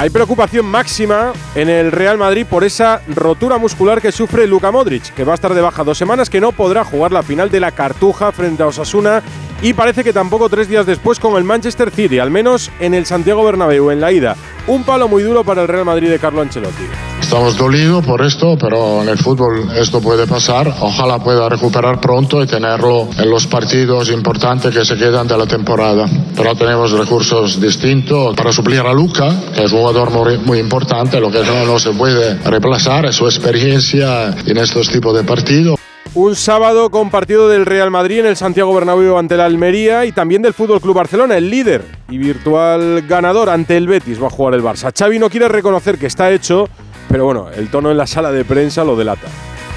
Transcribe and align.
Hay 0.00 0.08
preocupación 0.08 0.64
máxima 0.64 1.34
en 1.54 1.68
el 1.68 1.92
Real 1.92 2.16
Madrid 2.16 2.46
por 2.48 2.64
esa 2.64 3.02
rotura 3.06 3.58
muscular 3.58 4.00
que 4.00 4.12
sufre 4.12 4.46
Luka 4.46 4.70
Modric, 4.70 5.12
que 5.14 5.24
va 5.24 5.32
a 5.32 5.34
estar 5.34 5.52
de 5.52 5.60
baja 5.60 5.84
dos 5.84 5.98
semanas, 5.98 6.30
que 6.30 6.40
no 6.40 6.52
podrá 6.52 6.84
jugar 6.84 7.12
la 7.12 7.22
final 7.22 7.50
de 7.50 7.60
la 7.60 7.72
Cartuja 7.72 8.32
frente 8.32 8.62
a 8.62 8.68
Osasuna 8.68 9.22
y 9.60 9.74
parece 9.74 10.02
que 10.02 10.14
tampoco 10.14 10.48
tres 10.48 10.68
días 10.68 10.86
después 10.86 11.18
con 11.18 11.36
el 11.36 11.44
Manchester 11.44 11.90
City, 11.90 12.18
al 12.18 12.30
menos 12.30 12.70
en 12.80 12.94
el 12.94 13.04
Santiago 13.04 13.44
Bernabéu, 13.44 13.90
en 13.90 14.00
la 14.00 14.10
ida. 14.10 14.36
Un 14.66 14.84
palo 14.84 15.06
muy 15.06 15.22
duro 15.22 15.44
para 15.44 15.60
el 15.60 15.68
Real 15.68 15.84
Madrid 15.84 16.08
de 16.08 16.18
Carlo 16.18 16.40
Ancelotti. 16.40 17.19
Estamos 17.30 17.56
dolidos 17.56 18.04
por 18.04 18.22
esto, 18.22 18.58
pero 18.58 19.02
en 19.02 19.08
el 19.08 19.16
fútbol 19.16 19.70
esto 19.76 20.00
puede 20.00 20.26
pasar. 20.26 20.74
Ojalá 20.80 21.20
pueda 21.20 21.48
recuperar 21.48 22.00
pronto 22.00 22.42
y 22.42 22.46
tenerlo 22.48 23.08
en 23.16 23.30
los 23.30 23.46
partidos 23.46 24.10
importantes 24.10 24.74
que 24.74 24.84
se 24.84 24.96
quedan 24.96 25.28
de 25.28 25.38
la 25.38 25.46
temporada. 25.46 26.06
Pero 26.34 26.56
tenemos 26.56 26.90
recursos 26.90 27.60
distintos 27.60 28.34
para 28.34 28.50
suplir 28.50 28.80
a 28.80 28.92
Luca, 28.92 29.32
que 29.54 29.62
es 29.62 29.70
un 29.70 29.78
jugador 29.78 30.40
muy, 30.44 30.58
importante. 30.58 31.20
Lo 31.20 31.30
que 31.30 31.44
no, 31.44 31.64
no 31.64 31.78
se 31.78 31.92
puede 31.92 32.34
reemplazar 32.38 33.06
es 33.06 33.14
su 33.14 33.26
experiencia 33.26 34.34
en 34.44 34.56
estos 34.56 34.88
tipos 34.88 35.16
de 35.16 35.22
partidos. 35.22 35.78
Un 36.14 36.34
sábado 36.34 36.90
con 36.90 37.10
partido 37.10 37.48
del 37.48 37.64
Real 37.64 37.92
Madrid 37.92 38.18
en 38.18 38.26
el 38.26 38.36
Santiago 38.36 38.74
Bernabéu 38.74 39.16
ante 39.16 39.36
la 39.36 39.44
Almería 39.44 40.04
y 40.04 40.10
también 40.10 40.42
del 40.42 40.52
Fútbol 40.52 40.80
Club 40.80 40.96
Barcelona, 40.96 41.36
el 41.36 41.48
líder 41.48 41.84
y 42.08 42.18
virtual 42.18 43.02
ganador 43.06 43.48
ante 43.48 43.76
el 43.76 43.86
Betis 43.86 44.20
va 44.20 44.26
a 44.26 44.30
jugar 44.30 44.54
el 44.54 44.64
Barça. 44.64 44.92
Xavi 44.92 45.20
no 45.20 45.30
quiere 45.30 45.46
reconocer 45.46 45.96
que 45.96 46.06
está 46.06 46.32
hecho, 46.32 46.68
pero 47.10 47.24
bueno, 47.24 47.48
el 47.50 47.68
tono 47.70 47.90
en 47.90 47.96
la 47.96 48.06
sala 48.06 48.30
de 48.30 48.44
prensa 48.44 48.84
lo 48.84 48.96
delata. 48.96 49.26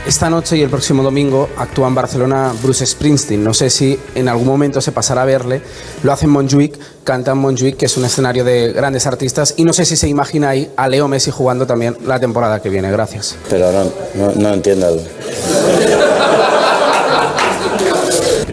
Esta 0.05 0.30
noche 0.30 0.58
y 0.58 0.62
el 0.62 0.70
próximo 0.70 1.02
domingo 1.02 1.50
actúa 1.58 1.88
en 1.88 1.96
Barcelona 1.96 2.54
Bruce 2.62 2.86
Springsteen. 2.86 3.44
No 3.44 3.54
sé 3.54 3.70
si 3.70 3.98
en 4.14 4.28
algún 4.28 4.46
momento 4.46 4.82
se 4.82 4.91
pasará 4.91 5.24
a 5.24 5.26
verle. 5.26 5.62
Lo 6.04 6.12
hace 6.12 6.26
en 6.26 6.32
Montjuic, 6.32 6.77
canta 7.04 7.32
en 7.32 7.40
Montjuic, 7.40 7.77
que 7.77 7.86
es 7.86 7.98
un 7.98 8.05
escenario 8.05 8.44
de 8.44 8.74
grandes 8.74 9.08
artistas. 9.08 9.55
Y 9.58 9.64
no 9.64 9.74
sé 9.74 9.86
si 9.86 9.96
se 9.96 10.08
imagina 10.08 10.50
ahí 10.50 10.70
a 10.76 10.88
Leo 10.90 11.08
Messi 11.08 11.32
jugando 11.32 11.66
también 11.66 11.98
la 12.05 12.20
temporada 12.20 12.62
que 12.62 12.70
viene. 12.70 12.91
Gracias. 12.91 13.35
Pero 13.50 13.72
no, 13.72 13.84
no, 14.16 14.32
no 14.35 14.54
entiendo. 14.54 15.00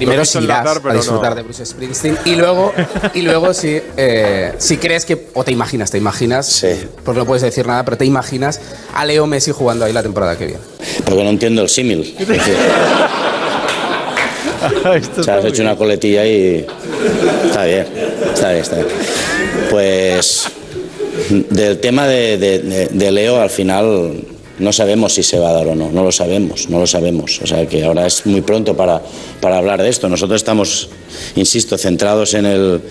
Primero 0.06 0.24
si 0.24 0.38
irás 0.38 0.66
a 0.66 0.92
disfrutar 0.94 1.30
no. 1.30 1.36
de 1.36 1.42
Bruce 1.42 1.64
Springsteen 1.66 2.16
y 2.24 2.34
luego, 2.36 2.72
y 3.14 3.22
luego 3.22 3.52
si, 3.54 3.80
eh, 3.96 4.52
si 4.58 4.76
crees 4.78 5.04
que, 5.04 5.26
o 5.34 5.44
te 5.44 5.52
imaginas, 5.52 5.90
te 5.90 5.98
imaginas, 5.98 6.46
Sí. 6.46 6.68
porque 7.04 7.18
no 7.20 7.26
puedes 7.26 7.42
decir 7.42 7.66
nada, 7.66 7.84
pero 7.84 7.96
te 7.96 8.04
imaginas 8.06 8.60
a 8.94 9.04
Leo 9.04 9.26
Messi 9.26 9.50
jugando 9.52 9.84
ahí 9.84 9.92
la 9.92 10.02
temporada 10.02 10.36
que 10.38 10.46
viene. 10.46 10.60
Porque 11.04 11.22
no 11.24 11.30
entiendo 11.30 11.62
el 11.62 11.68
símil. 11.68 12.16
Es 12.20 12.28
decir, 12.28 12.54
o 15.18 15.22
sea, 15.22 15.36
has 15.36 15.44
hecho 15.44 15.62
una 15.62 15.76
coletilla 15.76 16.26
y. 16.26 16.66
Está 17.46 17.64
bien, 17.64 17.86
está 18.34 18.50
bien, 18.50 18.62
está 18.62 18.76
bien. 18.76 18.88
Pues. 19.70 20.44
Del 21.30 21.78
tema 21.80 22.06
de, 22.06 22.38
de- 22.38 22.58
de- 22.60 22.86
de 22.88 23.10
Leo, 23.12 23.40
al 23.40 23.50
final. 23.50 24.22
No 24.60 24.72
sabemos 24.72 25.14
si 25.14 25.22
se 25.22 25.38
va 25.38 25.50
a 25.50 25.52
dar 25.52 25.66
o 25.66 25.74
no, 25.74 25.90
no 25.90 26.04
lo 26.04 26.12
sabemos, 26.12 26.68
no 26.68 26.78
lo 26.78 26.86
sabemos. 26.86 27.40
O 27.42 27.46
sea 27.46 27.66
que 27.66 27.84
ahora 27.84 28.06
es 28.06 28.26
muy 28.26 28.42
pronto 28.42 28.76
para, 28.76 29.02
para 29.40 29.58
hablar 29.58 29.82
de 29.82 29.88
esto. 29.88 30.08
Nosotros 30.08 30.36
estamos, 30.40 30.88
insisto, 31.34 31.78
centrados 31.78 32.34
en 32.34 32.46
el, 32.46 32.82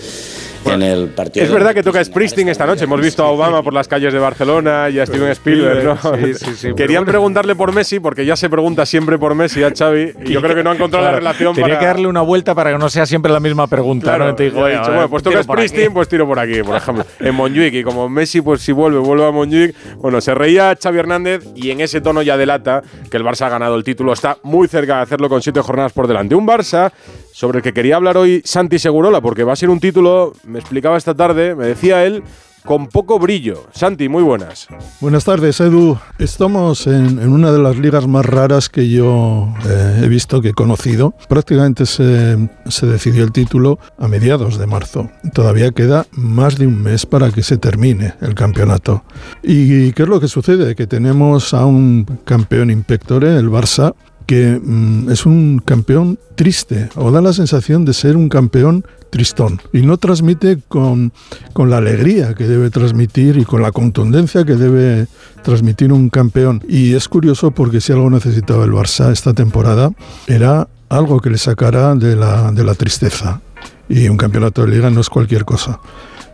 en 0.65 0.81
el 0.83 1.07
partido. 1.09 1.45
Es 1.45 1.51
verdad 1.51 1.73
que 1.73 1.83
toca 1.83 2.03
Springsteen 2.03 2.49
esta 2.49 2.65
noche. 2.65 2.83
Hemos 2.83 3.01
visto 3.01 3.23
a 3.23 3.27
Obama 3.29 3.63
por 3.63 3.73
las 3.73 3.87
calles 3.87 4.13
de 4.13 4.19
Barcelona 4.19 4.89
y 4.89 4.99
a 4.99 5.05
Steven 5.05 5.29
Spielberg. 5.31 5.83
¿no? 5.83 5.97
Sí, 6.17 6.33
sí, 6.33 6.45
sí, 6.45 6.57
pero 6.63 6.75
Querían 6.75 7.01
bueno. 7.03 7.11
preguntarle 7.11 7.55
por 7.55 7.73
Messi 7.73 7.99
porque 7.99 8.25
ya 8.25 8.35
se 8.35 8.49
pregunta 8.49 8.85
siempre 8.85 9.17
por 9.17 9.35
Messi 9.35 9.63
a 9.63 9.71
Xavi 9.75 10.13
y 10.25 10.31
yo 10.33 10.41
creo 10.41 10.55
que 10.55 10.63
no 10.63 10.71
ha 10.71 10.75
encontrado 10.75 11.05
la 11.05 11.11
relación 11.13 11.53
Tenía 11.55 11.67
para... 11.75 11.79
que 11.79 11.85
darle 11.85 12.07
una 12.07 12.21
vuelta 12.21 12.53
para 12.55 12.71
que 12.71 12.77
no 12.77 12.89
sea 12.89 13.05
siempre 13.05 13.31
la 13.31 13.39
misma 13.39 13.67
pregunta. 13.67 14.05
Claro, 14.05 14.25
¿no? 14.27 14.35
Te 14.35 14.43
digo, 14.45 14.57
ya 14.57 14.61
he 14.61 14.65
"Oye, 14.65 14.71
dicho, 14.77 14.83
a 14.85 14.87
ver, 14.89 14.95
bueno, 14.95 15.09
pues 15.09 15.23
toca 15.23 15.35
tiro 15.37 15.47
por 15.47 15.59
aquí". 15.59 15.67
Springsteen, 15.67 15.93
pues 15.93 16.07
tiro 16.09 16.27
por 16.27 16.39
aquí, 16.39 16.63
por 16.63 16.75
ejemplo, 16.75 17.05
en 17.19 17.35
Montjuic. 17.35 17.73
Y 17.73 17.83
como 17.83 18.09
Messi, 18.09 18.41
pues 18.41 18.61
si 18.61 18.71
vuelve, 18.71 18.99
vuelve 18.99 19.25
a 19.25 19.31
Montjuic. 19.31 19.75
Bueno, 19.97 20.21
se 20.21 20.33
reía 20.35 20.77
Xavi 20.81 20.99
Hernández 20.99 21.45
y 21.55 21.71
en 21.71 21.81
ese 21.81 22.01
tono 22.01 22.21
ya 22.21 22.37
delata 22.37 22.81
que 23.09 23.17
el 23.17 23.23
Barça 23.23 23.45
ha 23.45 23.49
ganado 23.49 23.75
el 23.75 23.83
título. 23.83 24.13
Está 24.13 24.37
muy 24.43 24.67
cerca 24.67 24.97
de 24.97 25.01
hacerlo 25.03 25.29
con 25.29 25.41
siete 25.41 25.61
jornadas 25.61 25.93
por 25.93 26.07
delante. 26.07 26.35
Un 26.35 26.47
Barça 26.47 26.91
sobre 27.31 27.59
el 27.59 27.63
que 27.63 27.73
quería 27.73 27.95
hablar 27.95 28.17
hoy 28.17 28.41
Santi 28.43 28.79
Segurola, 28.79 29.21
porque 29.21 29.43
va 29.43 29.53
a 29.53 29.55
ser 29.55 29.69
un 29.69 29.79
título, 29.79 30.33
me 30.49 30.59
explicaba 30.59 30.97
esta 30.97 31.13
tarde, 31.13 31.55
me 31.55 31.65
decía 31.65 32.03
él, 32.03 32.23
con 32.65 32.87
poco 32.87 33.19
brillo. 33.19 33.67
Santi, 33.71 34.09
muy 34.09 34.23
buenas. 34.23 34.67
Buenas 34.99 35.23
tardes, 35.23 35.59
Edu. 35.59 35.97
Estamos 36.17 36.87
en, 36.87 37.19
una 37.19 37.51
de 37.51 37.59
las 37.59 37.77
ligas 37.77 38.07
más 38.07 38.25
raras 38.25 38.69
que 38.69 38.89
yo 38.89 39.47
eh, 39.65 40.01
he 40.03 40.07
visto, 40.07 40.41
que 40.41 40.49
he 40.49 40.53
conocido. 40.53 41.13
Prácticamente 41.29 41.85
se, 41.85 42.49
se 42.67 42.85
decidió 42.85 43.23
el 43.23 43.31
título 43.31 43.79
a 43.97 44.07
mediados 44.07 44.57
de 44.57 44.67
marzo. 44.67 45.09
Todavía 45.33 45.71
queda 45.71 46.05
más 46.11 46.57
de 46.57 46.67
un 46.67 46.81
mes 46.81 47.05
para 47.05 47.31
que 47.31 47.43
se 47.43 47.57
termine 47.57 48.15
el 48.21 48.35
campeonato. 48.35 49.03
¿Y 49.41 49.93
qué 49.93 50.03
es 50.03 50.09
lo 50.09 50.19
que 50.19 50.27
sucede? 50.27 50.75
Que 50.75 50.87
tenemos 50.87 51.53
a 51.53 51.65
un 51.65 52.05
campeón 52.25 52.71
impectore, 52.71 53.37
el 53.37 53.49
Barça, 53.49 53.93
que 54.29 54.61
mm, 54.63 55.09
es 55.09 55.25
un 55.25 55.57
campeón 55.57 56.19
triste, 56.35 56.89
o 56.95 57.09
da 57.09 57.19
la 57.19 57.33
sensación 57.33 57.83
de 57.83 57.95
ser 57.95 58.15
un 58.15 58.29
campeón 58.29 58.85
tristón, 59.09 59.59
y 59.73 59.81
no 59.81 59.97
transmite 59.97 60.59
con, 60.67 61.11
con 61.51 61.71
la 61.71 61.77
alegría 61.77 62.35
que 62.35 62.43
debe 62.43 62.69
transmitir 62.69 63.37
y 63.37 63.43
con 63.43 63.63
la 63.63 63.71
contundencia 63.71 64.45
que 64.45 64.55
debe 64.55 65.07
transmitir 65.41 65.91
un 65.91 66.11
campeón. 66.11 66.63
Y 66.69 66.93
es 66.93 67.09
curioso 67.09 67.49
porque 67.49 67.81
si 67.81 67.91
algo 67.91 68.07
necesitaba 68.11 68.65
el 68.65 68.71
Barça 68.71 69.11
esta 69.11 69.33
temporada 69.33 69.93
era 70.27 70.67
algo 70.89 71.21
que 71.21 71.31
le 71.31 71.39
sacara 71.39 71.95
de 71.95 72.15
la, 72.15 72.51
de 72.51 72.63
la 72.63 72.75
tristeza. 72.75 73.41
Y 73.89 74.09
un 74.09 74.17
campeonato 74.17 74.63
de 74.63 74.67
liga 74.69 74.91
no 74.91 75.01
es 75.01 75.09
cualquier 75.09 75.43
cosa. 75.43 75.79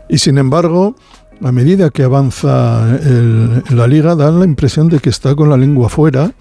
Y 0.09 0.17
sin 0.17 0.37
embargo, 0.37 0.97
a 1.41 1.53
medida 1.53 1.91
que 1.91 2.03
avanza 2.03 2.99
la 3.69 3.87
liga, 3.87 4.15
da 4.15 4.31
la 4.31 4.43
impresión 4.43 4.89
de 4.89 4.99
que 4.99 5.09
está 5.09 5.33
con 5.33 5.49
la 5.49 5.55
lengua 5.55 5.87
fuera 5.87 6.33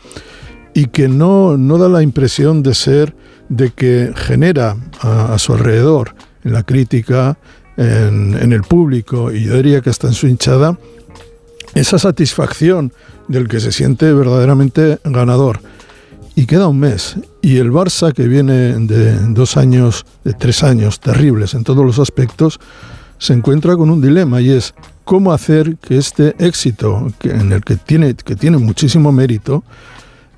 y 0.74 0.86
que 0.86 1.08
no, 1.08 1.56
no 1.56 1.78
da 1.78 1.88
la 1.88 2.02
impresión 2.02 2.62
de 2.62 2.74
ser, 2.74 3.14
de 3.48 3.70
que 3.70 4.12
genera 4.14 4.76
a, 5.00 5.38
su 5.38 5.54
alrededor, 5.54 6.14
en 6.42 6.52
la 6.52 6.62
crítica, 6.62 7.38
en, 7.76 8.34
en 8.34 8.52
el 8.52 8.62
público 8.62 9.32
y 9.32 9.44
yo 9.44 9.56
diría 9.56 9.80
que 9.80 9.90
hasta 9.90 10.08
en 10.08 10.14
su 10.14 10.26
hinchada, 10.26 10.78
esa 11.74 11.98
satisfacción 11.98 12.92
del 13.28 13.48
que 13.48 13.60
se 13.60 13.72
siente 13.72 14.12
verdaderamente 14.12 14.98
ganador. 15.04 15.60
Y 16.36 16.46
queda 16.46 16.66
un 16.66 16.80
mes. 16.80 17.16
Y 17.42 17.58
el 17.58 17.70
Barça, 17.70 18.12
que 18.12 18.26
viene 18.26 18.74
de 18.78 19.16
dos 19.28 19.56
años, 19.56 20.04
de 20.24 20.32
tres 20.32 20.64
años 20.64 20.98
terribles 20.98 21.54
en 21.54 21.62
todos 21.62 21.84
los 21.84 21.98
aspectos, 21.98 22.58
se 23.18 23.32
encuentra 23.32 23.76
con 23.76 23.91
un 23.91 24.00
dilema 24.00 24.41
y 24.41 24.50
es 24.50 24.74
cómo 25.04 25.32
hacer 25.32 25.76
que 25.76 25.96
este 25.96 26.34
éxito, 26.44 27.12
que, 27.18 27.30
en 27.30 27.52
el 27.52 27.62
que 27.62 27.76
tiene, 27.76 28.14
que 28.14 28.34
tiene 28.34 28.58
muchísimo 28.58 29.12
mérito, 29.12 29.62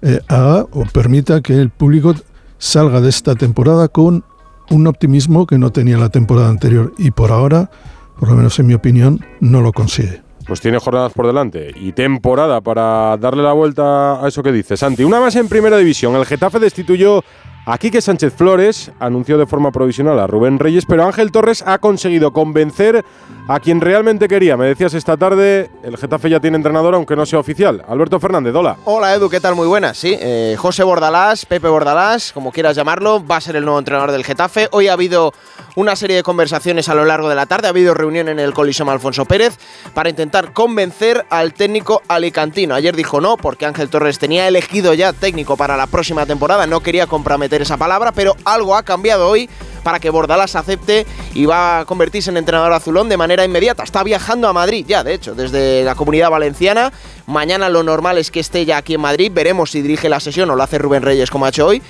eh, 0.06 0.20
haga 0.28 0.66
o 0.70 0.84
permita 0.92 1.40
que 1.40 1.54
el 1.54 1.70
público 1.70 2.14
salga 2.58 3.00
de 3.00 3.08
esta 3.08 3.34
temporada 3.34 3.88
con 3.88 4.24
un 4.70 4.86
optimismo 4.86 5.48
que 5.48 5.58
no 5.58 5.72
tenía 5.72 5.98
la 5.98 6.10
temporada 6.10 6.48
anterior. 6.48 6.92
Y 6.96 7.10
por 7.10 7.32
ahora, 7.32 7.70
por 8.16 8.28
lo 8.28 8.36
menos 8.36 8.56
en 8.60 8.68
mi 8.68 8.74
opinión, 8.74 9.24
no 9.40 9.62
lo 9.62 9.72
consigue. 9.72 10.22
Pues 10.46 10.60
tiene 10.60 10.78
jornadas 10.78 11.12
por 11.12 11.26
delante 11.26 11.72
y 11.74 11.90
temporada 11.90 12.60
para 12.60 13.16
darle 13.16 13.42
la 13.42 13.52
vuelta 13.52 14.24
a 14.24 14.28
eso 14.28 14.44
que 14.44 14.52
dice 14.52 14.76
Santi. 14.76 15.02
Una 15.02 15.18
más 15.18 15.34
en 15.34 15.48
primera 15.48 15.76
división. 15.76 16.14
El 16.14 16.24
Getafe 16.24 16.60
destituyó 16.60 17.24
a 17.68 17.78
Quique 17.78 18.00
Sánchez 18.00 18.32
Flores, 18.32 18.92
anunció 19.00 19.38
de 19.38 19.44
forma 19.44 19.72
provisional 19.72 20.20
a 20.20 20.28
Rubén 20.28 20.60
Reyes, 20.60 20.86
pero 20.86 21.04
Ángel 21.04 21.32
Torres 21.32 21.64
ha 21.66 21.78
conseguido 21.78 22.32
convencer 22.32 23.04
a 23.48 23.58
quien 23.58 23.80
realmente 23.80 24.28
quería. 24.28 24.56
Me 24.56 24.66
decías 24.66 24.94
esta 24.94 25.16
tarde, 25.16 25.68
el 25.82 25.96
Getafe 25.96 26.30
ya 26.30 26.38
tiene 26.38 26.56
entrenador, 26.56 26.94
aunque 26.94 27.16
no 27.16 27.26
sea 27.26 27.40
oficial. 27.40 27.84
Alberto 27.88 28.20
Fernández, 28.20 28.54
hola. 28.54 28.76
Hola 28.84 29.12
Edu, 29.14 29.28
¿qué 29.28 29.40
tal? 29.40 29.56
Muy 29.56 29.66
buenas. 29.66 29.98
Sí, 29.98 30.16
eh, 30.20 30.54
José 30.56 30.84
Bordalás, 30.84 31.44
Pepe 31.44 31.66
Bordalás, 31.66 32.32
como 32.32 32.52
quieras 32.52 32.76
llamarlo, 32.76 33.26
va 33.26 33.38
a 33.38 33.40
ser 33.40 33.56
el 33.56 33.64
nuevo 33.64 33.80
entrenador 33.80 34.12
del 34.12 34.24
Getafe. 34.24 34.68
Hoy 34.70 34.86
ha 34.86 34.92
habido 34.92 35.34
una 35.74 35.96
serie 35.96 36.16
de 36.16 36.22
conversaciones 36.22 36.88
a 36.88 36.94
lo 36.94 37.04
largo 37.04 37.28
de 37.28 37.34
la 37.34 37.46
tarde, 37.46 37.66
ha 37.66 37.70
habido 37.70 37.94
reunión 37.94 38.28
en 38.28 38.38
el 38.38 38.54
Coliseum 38.54 38.90
Alfonso 38.90 39.24
Pérez 39.24 39.58
para 39.92 40.08
intentar 40.08 40.52
convencer 40.52 41.26
al 41.30 41.52
técnico 41.52 42.00
alicantino. 42.06 42.76
Ayer 42.76 42.94
dijo 42.94 43.20
no, 43.20 43.36
porque 43.36 43.66
Ángel 43.66 43.90
Torres 43.90 44.20
tenía 44.20 44.46
elegido 44.46 44.94
ya 44.94 45.12
técnico 45.12 45.56
para 45.56 45.76
la 45.76 45.88
próxima 45.88 46.26
temporada, 46.26 46.66
no 46.66 46.80
quería 46.80 47.08
comprometer 47.08 47.55
esa 47.62 47.76
palabra, 47.76 48.12
pero 48.12 48.36
algo 48.44 48.76
ha 48.76 48.82
cambiado 48.82 49.28
hoy 49.28 49.48
para 49.82 50.00
que 50.00 50.10
Bordalás 50.10 50.56
acepte 50.56 51.06
y 51.32 51.46
va 51.46 51.78
a 51.78 51.84
convertirse 51.84 52.30
en 52.30 52.36
entrenador 52.36 52.72
azulón 52.72 53.08
de 53.08 53.16
manera 53.16 53.44
inmediata. 53.44 53.84
Está 53.84 54.02
viajando 54.02 54.48
a 54.48 54.52
Madrid 54.52 54.84
ya, 54.86 55.04
de 55.04 55.14
hecho, 55.14 55.34
desde 55.34 55.84
la 55.84 55.94
comunidad 55.94 56.30
valenciana. 56.30 56.92
Mañana 57.26 57.68
lo 57.68 57.84
normal 57.84 58.18
es 58.18 58.32
que 58.32 58.40
esté 58.40 58.64
ya 58.64 58.78
aquí 58.78 58.94
en 58.94 59.00
Madrid. 59.00 59.30
Veremos 59.32 59.70
si 59.70 59.82
dirige 59.82 60.08
la 60.08 60.18
sesión 60.18 60.50
o 60.50 60.56
lo 60.56 60.62
hace 60.64 60.78
Rubén 60.78 61.02
Reyes 61.02 61.30
como 61.30 61.46
ha 61.46 61.50
hecho 61.50 61.66
hoy. 61.68 61.82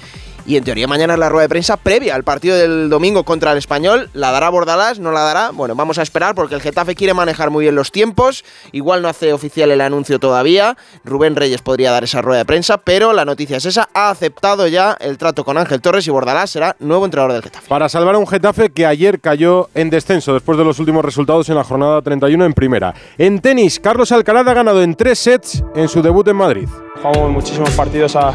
Y 0.46 0.56
en 0.56 0.64
teoría 0.64 0.86
mañana 0.86 1.14
es 1.14 1.18
la 1.18 1.28
rueda 1.28 1.42
de 1.42 1.48
prensa 1.48 1.76
previa 1.76 2.14
al 2.14 2.22
partido 2.22 2.56
del 2.56 2.88
domingo 2.88 3.24
contra 3.24 3.52
el 3.52 3.58
Español. 3.58 4.10
¿La 4.12 4.30
dará 4.30 4.48
Bordalás? 4.48 5.00
¿No 5.00 5.10
la 5.10 5.20
dará? 5.20 5.50
Bueno, 5.50 5.74
vamos 5.74 5.98
a 5.98 6.02
esperar 6.02 6.34
porque 6.34 6.54
el 6.54 6.60
Getafe 6.60 6.94
quiere 6.94 7.14
manejar 7.14 7.50
muy 7.50 7.64
bien 7.64 7.74
los 7.74 7.90
tiempos. 7.90 8.44
Igual 8.72 9.02
no 9.02 9.08
hace 9.08 9.32
oficial 9.32 9.70
el 9.70 9.80
anuncio 9.80 10.18
todavía. 10.18 10.76
Rubén 11.04 11.34
Reyes 11.34 11.62
podría 11.62 11.90
dar 11.90 12.04
esa 12.04 12.22
rueda 12.22 12.38
de 12.38 12.44
prensa, 12.44 12.78
pero 12.78 13.12
la 13.12 13.24
noticia 13.24 13.56
es 13.56 13.64
esa. 13.64 13.88
Ha 13.92 14.10
aceptado 14.10 14.68
ya 14.68 14.96
el 15.00 15.18
trato 15.18 15.44
con 15.44 15.58
Ángel 15.58 15.80
Torres 15.80 16.06
y 16.06 16.10
Bordalás 16.10 16.50
será 16.50 16.76
nuevo 16.78 17.04
entrenador 17.04 17.32
del 17.32 17.42
Getafe. 17.42 17.68
Para 17.68 17.88
salvar 17.88 18.14
a 18.14 18.18
un 18.18 18.26
Getafe 18.26 18.70
que 18.70 18.86
ayer 18.86 19.20
cayó 19.20 19.68
en 19.74 19.90
descenso 19.90 20.32
después 20.32 20.56
de 20.58 20.64
los 20.64 20.78
últimos 20.78 21.04
resultados 21.04 21.48
en 21.48 21.56
la 21.56 21.64
jornada 21.64 22.00
31 22.02 22.44
en 22.44 22.52
primera. 22.52 22.94
En 23.18 23.40
tenis, 23.40 23.80
Carlos 23.80 24.12
Alcaraz 24.12 24.46
ha 24.46 24.54
ganado 24.54 24.82
en 24.82 24.94
tres 24.94 25.18
sets 25.18 25.64
en 25.74 25.88
su 25.88 26.02
debut 26.02 26.28
en 26.28 26.36
Madrid. 26.36 26.68
Jugamos 27.02 27.30
muchísimos 27.30 27.70
partidos 27.70 28.16
a, 28.16 28.32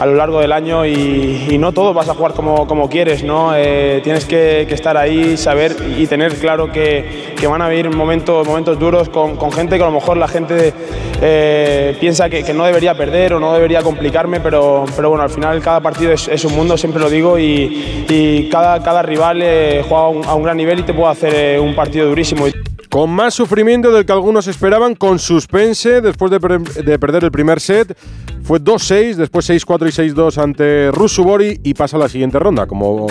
a 0.00 0.06
lo 0.06 0.14
largo 0.14 0.40
del 0.40 0.52
año 0.52 0.86
y, 0.86 1.58
no 1.60 1.72
todos 1.72 1.94
vas 1.94 2.08
a 2.08 2.14
jugar 2.14 2.32
como, 2.32 2.66
como 2.66 2.88
quieres, 2.88 3.22
¿no? 3.22 3.54
Eh, 3.54 4.00
tienes 4.02 4.24
que, 4.24 4.62
estar 4.62 4.96
ahí, 4.96 5.36
saber 5.36 5.76
y 5.98 6.06
tener 6.06 6.36
claro 6.36 6.72
que, 6.72 7.34
que 7.38 7.46
van 7.46 7.60
a 7.60 7.66
haber 7.66 7.94
momentos, 7.94 8.46
momentos 8.46 8.78
duros 8.78 9.10
con, 9.10 9.36
gente 9.52 9.76
que 9.76 9.82
a 9.82 9.86
lo 9.86 9.92
mejor 9.92 10.16
la 10.16 10.26
gente 10.26 10.72
eh, 11.20 11.94
piensa 12.00 12.30
que, 12.30 12.54
no 12.54 12.64
debería 12.64 12.94
perder 12.94 13.34
o 13.34 13.40
no 13.40 13.52
debería 13.52 13.82
complicarme, 13.82 14.40
pero, 14.40 14.86
pero 14.96 15.10
bueno, 15.10 15.22
al 15.22 15.30
final 15.30 15.60
cada 15.60 15.80
partido 15.80 16.12
es, 16.12 16.44
un 16.46 16.56
mundo, 16.56 16.78
siempre 16.78 17.02
lo 17.02 17.10
digo, 17.10 17.38
y, 17.38 18.06
y 18.08 18.48
cada, 18.48 18.82
cada 18.82 19.02
rival 19.02 19.42
eh, 19.42 19.84
juega 19.86 20.04
a 20.04 20.08
un, 20.08 20.24
a 20.24 20.34
un, 20.34 20.42
gran 20.42 20.56
nivel 20.56 20.78
y 20.78 20.82
te 20.84 20.94
puede 20.94 21.12
hacer 21.12 21.34
eh, 21.34 21.60
un 21.60 21.74
partido 21.74 22.08
durísimo. 22.08 22.46
Con 22.90 23.10
más 23.10 23.34
sufrimiento 23.34 23.92
del 23.92 24.04
que 24.04 24.12
algunos 24.12 24.48
esperaban, 24.48 24.96
con 24.96 25.20
suspense 25.20 26.00
después 26.00 26.30
de, 26.32 26.38
de 26.82 26.98
perder 26.98 27.22
el 27.22 27.30
primer 27.30 27.60
set. 27.60 27.96
Fue 28.42 28.60
2-6, 28.60 29.14
después 29.14 29.48
6-4 29.48 30.08
y 30.08 30.12
6-2 30.12 30.38
ante 30.42 30.90
Rusubori 30.90 31.60
y 31.62 31.74
pasa 31.74 31.96
a 31.96 32.00
la 32.00 32.08
siguiente 32.08 32.40
ronda, 32.40 32.66
como, 32.66 33.06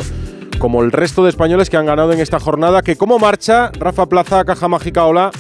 como 0.58 0.84
el 0.84 0.92
resto 0.92 1.24
de 1.24 1.30
españoles 1.30 1.70
que 1.70 1.78
han 1.78 1.86
ganado 1.86 2.12
en 2.12 2.20
esta 2.20 2.42
jornada. 2.42 2.82
Que 2.82 2.98
marcha, 3.22 3.72
Rafa 3.80 4.08
Plaza, 4.08 4.44
Caja 4.44 4.68
Mágica, 4.68 5.06
hola. 5.06 5.32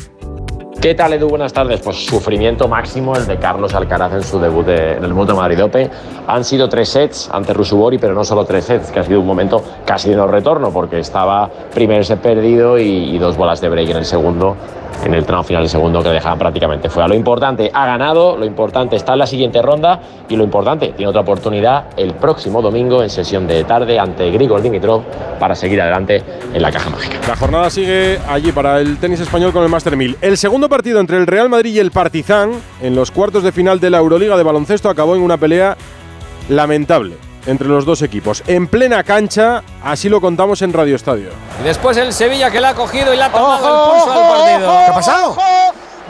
¿Qué 0.82 0.96
tal, 0.96 1.12
Edu? 1.12 1.28
Buenas 1.28 1.52
tardes. 1.52 1.82
Pues 1.82 2.06
sufrimiento 2.06 2.70
máximo 2.70 3.14
el 3.14 3.28
de 3.28 3.36
Carlos 3.36 3.74
Alcaraz 3.74 4.14
en 4.14 4.24
su 4.24 4.40
debut 4.40 4.66
de, 4.66 4.94
en 4.94 5.04
el 5.04 5.14
mundo 5.14 5.36
Madrid 5.36 5.62
Open. 5.62 5.90
Han 6.26 6.46
sido 6.46 6.70
tres 6.70 6.88
sets 6.88 7.30
ante 7.34 7.54
Rusubori, 7.54 7.98
pero 7.98 8.14
no 8.14 8.24
solo 8.24 8.46
tres 8.46 8.64
sets, 8.64 8.90
que 8.90 9.00
ha 9.00 9.04
sido 9.04 9.20
un 9.20 9.28
momento 9.28 9.62
casi 9.86 10.10
de 10.10 10.16
no 10.16 10.26
retorno, 10.26 10.72
porque 10.72 11.00
estaba 11.00 11.50
primer 11.74 12.06
set 12.06 12.22
perdido 12.22 12.80
y, 12.80 13.14
y 13.14 13.18
dos 13.18 13.36
bolas 13.36 13.60
de 13.60 13.68
break 13.68 13.90
en 13.90 13.98
el 13.98 14.06
segundo 14.06 14.56
en 15.04 15.14
el 15.14 15.26
tramo 15.26 15.44
final 15.44 15.64
del 15.64 15.70
segundo 15.70 16.04
que 16.04 16.10
dejaban 16.10 16.38
prácticamente 16.38 16.90
fuera. 16.90 17.08
Lo 17.08 17.16
importante, 17.16 17.72
ha 17.74 17.86
ganado, 17.86 18.38
lo 18.38 18.46
importante 18.46 18.96
está 18.96 19.14
en 19.14 19.20
la 19.20 19.28
siguiente 19.28 19.62
ronda 19.62 20.00
y 20.28 20.36
lo 20.36 20.44
importante, 20.44 20.90
tiene 20.90 21.10
otra 21.10 21.22
oportunidad 21.22 21.86
el 21.98 22.14
próximo 22.14 22.62
domingo 22.62 23.02
en 23.04 23.10
sesión 23.10 23.48
de 23.48 23.64
tarde 23.64 24.00
ante 24.00 24.30
Grigor 24.32 24.62
Dimitrov 24.62 25.04
para 25.40 25.56
seguir 25.56 25.82
adelante 25.82 26.24
en 26.54 26.62
la 26.62 26.72
caja 26.72 26.90
mágica. 26.90 27.18
La 27.28 27.36
jornada 27.36 27.70
sigue 27.70 28.20
allí 28.28 28.52
para 28.52 28.80
el 28.80 28.98
tenis 28.98 29.20
español 29.20 29.52
con 29.52 29.64
el 29.64 29.70
Master 29.70 29.96
1000. 29.96 30.18
El 30.22 30.38
segundo 30.38 30.69
partido 30.70 31.00
entre 31.00 31.18
el 31.18 31.28
Real 31.28 31.50
Madrid 31.50 31.74
y 31.74 31.80
el 31.80 31.92
Partizan 31.92 32.52
en 32.82 32.96
los 32.96 33.12
cuartos 33.12 33.44
de 33.44 33.52
final 33.52 33.80
de 33.80 33.90
la 33.90 33.98
Euroliga 33.98 34.38
de 34.38 34.44
baloncesto 34.44 34.90
acabó 34.90 35.16
en 35.16 35.22
una 35.22 35.38
pelea 35.38 35.76
lamentable 36.48 37.18
entre 37.46 37.68
los 37.68 37.86
dos 37.86 38.02
equipos. 38.02 38.44
En 38.48 38.68
plena 38.68 39.04
cancha, 39.04 39.64
así 39.84 40.10
lo 40.10 40.22
contamos 40.22 40.62
en 40.62 40.72
Radio 40.74 40.96
Estadio. 40.96 41.30
Y 41.60 41.64
después 41.64 41.98
el 41.98 42.14
Sevilla 42.14 42.52
que 42.52 42.62
le 42.62 42.68
ha 42.68 42.76
cogido 42.76 43.14
y 43.14 43.18
le 43.18 43.24
ha 43.24 43.32
tomado 43.32 43.68
el 43.68 44.04
pulso 44.04 44.12
al 44.12 44.30
partido. 44.30 44.70
¿Qué 44.70 44.92
ha 44.92 44.94
pasado? 44.94 45.36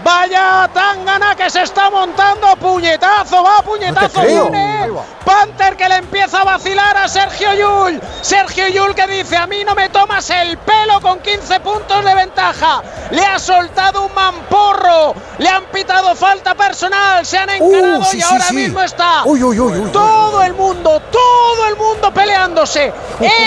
Vaya 0.09 0.67
tangana 0.73 1.35
que 1.35 1.51
se 1.51 1.61
está 1.61 1.91
montando. 1.91 2.55
Puñetazo, 2.55 3.43
va, 3.43 3.61
puñetazo. 3.61 4.21
viene. 4.21 4.89
Panther 5.23 5.77
que 5.77 5.87
le 5.87 5.97
empieza 5.97 6.41
a 6.41 6.45
vacilar 6.45 6.97
a 6.97 7.07
Sergio 7.07 7.53
Yul. 7.53 8.01
Sergio 8.21 8.67
Yul 8.69 8.95
que 8.95 9.05
dice: 9.05 9.37
A 9.37 9.45
mí 9.45 9.63
no 9.63 9.75
me 9.75 9.89
tomas 9.89 10.27
el 10.31 10.57
pelo 10.57 10.99
con 10.99 11.19
15 11.19 11.59
puntos 11.59 12.03
de 12.03 12.15
ventaja. 12.15 12.81
Le 13.11 13.23
ha 13.23 13.37
soltado 13.37 14.07
un 14.07 14.13
mamporro. 14.15 15.13
Le 15.37 15.47
han 15.47 15.65
pitado 15.65 16.15
falta 16.15 16.55
personal. 16.55 17.23
Se 17.23 17.37
han 17.37 17.51
encarado 17.51 17.99
uh, 17.99 18.05
sí, 18.05 18.17
y 18.17 18.21
ahora 18.23 18.45
sí, 18.45 18.55
mismo 18.55 18.81
está 18.81 19.21
uy, 19.25 19.43
uy, 19.43 19.59
uy, 19.59 19.91
todo 19.91 20.41
el 20.41 20.55
mundo, 20.55 20.99
todo 21.11 21.67
el 21.67 21.75
mundo 21.75 22.11
peleándose. 22.11 22.91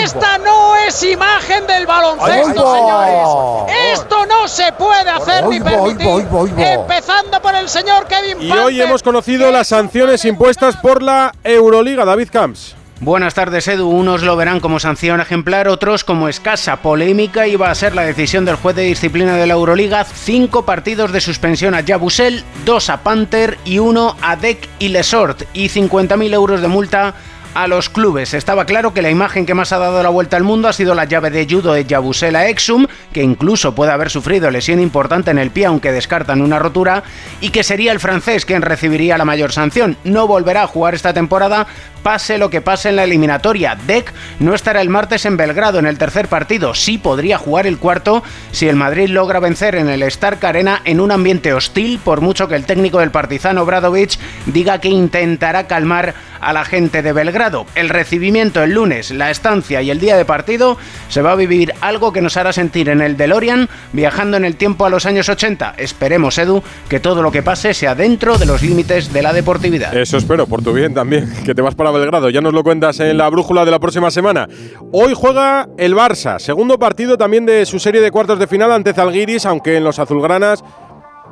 Esta 0.00 0.38
no 0.38 0.76
es 0.76 1.02
imagen 1.02 1.66
del 1.66 1.86
baloncesto, 1.86 2.74
señores. 2.76 3.68
Esto 3.94 4.26
no 4.26 4.46
se 4.46 4.72
puede 4.72 5.10
hacer 5.10 5.46
ni 5.46 5.60
permitir. 5.60 6.28
Empezando 6.58 7.40
por 7.40 7.54
el 7.54 7.68
señor 7.68 8.06
Kevin 8.06 8.42
Y 8.42 8.52
hoy 8.52 8.80
hemos 8.80 9.02
conocido 9.02 9.50
las 9.50 9.68
sanciones 9.68 10.24
impuestas 10.24 10.76
por 10.76 11.02
la 11.02 11.32
Euroliga, 11.44 12.04
David 12.04 12.28
Camps. 12.30 12.76
Buenas 13.00 13.34
tardes, 13.34 13.66
Edu. 13.66 13.88
Unos 13.88 14.22
lo 14.22 14.36
verán 14.36 14.60
como 14.60 14.78
sanción 14.78 15.20
ejemplar, 15.20 15.66
otros 15.66 16.04
como 16.04 16.28
escasa. 16.28 16.76
Polémica 16.76 17.48
iba 17.48 17.68
a 17.68 17.74
ser 17.74 17.96
la 17.96 18.02
decisión 18.02 18.44
del 18.44 18.54
juez 18.54 18.76
de 18.76 18.82
disciplina 18.82 19.36
de 19.36 19.46
la 19.48 19.54
Euroliga. 19.54 20.04
Cinco 20.04 20.64
partidos 20.64 21.10
de 21.10 21.20
suspensión 21.20 21.74
a 21.74 21.82
Jabusel, 21.84 22.44
dos 22.64 22.90
a 22.90 23.02
Panther 23.02 23.58
y 23.64 23.80
uno 23.80 24.16
a 24.22 24.36
Deck 24.36 24.68
y 24.78 24.88
Lesort. 24.88 25.42
Y 25.52 25.68
50.000 25.68 26.32
euros 26.32 26.62
de 26.62 26.68
multa 26.68 27.14
a 27.54 27.66
los 27.66 27.88
clubes. 27.88 28.34
Estaba 28.34 28.64
claro 28.64 28.94
que 28.94 29.02
la 29.02 29.10
imagen 29.10 29.46
que 29.46 29.54
más 29.54 29.72
ha 29.72 29.78
dado 29.78 30.02
la 30.02 30.08
vuelta 30.08 30.36
al 30.36 30.42
mundo 30.42 30.68
ha 30.68 30.72
sido 30.72 30.94
la 30.94 31.04
llave 31.04 31.30
de 31.30 31.46
judo 31.48 31.72
de 31.74 31.84
Yabusela 31.84 32.48
Exum, 32.48 32.86
que 33.12 33.22
incluso 33.22 33.74
puede 33.74 33.92
haber 33.92 34.10
sufrido 34.10 34.50
lesión 34.50 34.80
importante 34.80 35.30
en 35.30 35.38
el 35.38 35.50
pie, 35.50 35.66
aunque 35.66 35.92
descartan 35.92 36.40
una 36.40 36.58
rotura, 36.58 37.02
y 37.40 37.50
que 37.50 37.62
sería 37.62 37.92
el 37.92 38.00
francés 38.00 38.46
quien 38.46 38.62
recibiría 38.62 39.18
la 39.18 39.24
mayor 39.24 39.52
sanción. 39.52 39.96
No 40.04 40.26
volverá 40.26 40.62
a 40.62 40.66
jugar 40.66 40.94
esta 40.94 41.12
temporada, 41.12 41.66
pase 42.02 42.38
lo 42.38 42.50
que 42.50 42.60
pase 42.60 42.88
en 42.88 42.96
la 42.96 43.04
eliminatoria. 43.04 43.76
Deck 43.86 44.12
no 44.38 44.54
estará 44.54 44.80
el 44.80 44.88
martes 44.88 45.24
en 45.26 45.36
Belgrado 45.36 45.78
en 45.78 45.86
el 45.86 45.98
tercer 45.98 46.28
partido, 46.28 46.74
sí 46.74 46.98
podría 46.98 47.38
jugar 47.38 47.66
el 47.66 47.78
cuarto 47.78 48.22
si 48.50 48.68
el 48.68 48.76
Madrid 48.76 49.08
logra 49.08 49.40
vencer 49.40 49.74
en 49.74 49.88
el 49.88 50.02
Stark 50.04 50.44
Arena 50.44 50.80
en 50.84 51.00
un 51.00 51.12
ambiente 51.12 51.52
hostil, 51.52 51.98
por 51.98 52.20
mucho 52.20 52.48
que 52.48 52.56
el 52.56 52.64
técnico 52.64 52.98
del 52.98 53.10
Partizano 53.10 53.64
Bradovic 53.64 54.18
diga 54.46 54.80
que 54.80 54.88
intentará 54.88 55.66
calmar 55.66 56.14
a 56.40 56.52
la 56.52 56.64
gente 56.64 57.02
de 57.02 57.12
Belgrado. 57.12 57.41
El 57.74 57.88
recibimiento 57.88 58.62
el 58.62 58.72
lunes, 58.72 59.10
la 59.10 59.32
estancia 59.32 59.82
y 59.82 59.90
el 59.90 59.98
día 59.98 60.16
de 60.16 60.24
partido 60.24 60.76
se 61.08 61.22
va 61.22 61.32
a 61.32 61.34
vivir 61.34 61.72
algo 61.80 62.12
que 62.12 62.22
nos 62.22 62.36
hará 62.36 62.52
sentir 62.52 62.88
en 62.88 63.00
el 63.00 63.16
DeLorean 63.16 63.68
viajando 63.92 64.36
en 64.36 64.44
el 64.44 64.54
tiempo 64.54 64.86
a 64.86 64.90
los 64.90 65.06
años 65.06 65.28
80. 65.28 65.74
Esperemos, 65.76 66.38
Edu, 66.38 66.62
que 66.88 67.00
todo 67.00 67.20
lo 67.20 67.32
que 67.32 67.42
pase 67.42 67.74
sea 67.74 67.96
dentro 67.96 68.38
de 68.38 68.46
los 68.46 68.62
límites 68.62 69.12
de 69.12 69.22
la 69.22 69.32
deportividad. 69.32 69.96
Eso 69.96 70.18
espero, 70.18 70.46
por 70.46 70.62
tu 70.62 70.72
bien 70.72 70.94
también, 70.94 71.32
que 71.44 71.52
te 71.52 71.62
vas 71.62 71.74
para 71.74 71.90
Belgrado. 71.90 72.30
Ya 72.30 72.40
nos 72.40 72.54
lo 72.54 72.62
cuentas 72.62 73.00
en 73.00 73.18
la 73.18 73.28
brújula 73.28 73.64
de 73.64 73.72
la 73.72 73.80
próxima 73.80 74.12
semana. 74.12 74.48
Hoy 74.92 75.12
juega 75.16 75.68
el 75.78 75.96
Barça, 75.96 76.38
segundo 76.38 76.78
partido 76.78 77.18
también 77.18 77.44
de 77.44 77.66
su 77.66 77.80
serie 77.80 78.00
de 78.00 78.12
cuartos 78.12 78.38
de 78.38 78.46
final 78.46 78.70
ante 78.70 78.94
Zalgiris, 78.94 79.46
aunque 79.46 79.78
en 79.78 79.84
los 79.84 79.98
azulgranas 79.98 80.62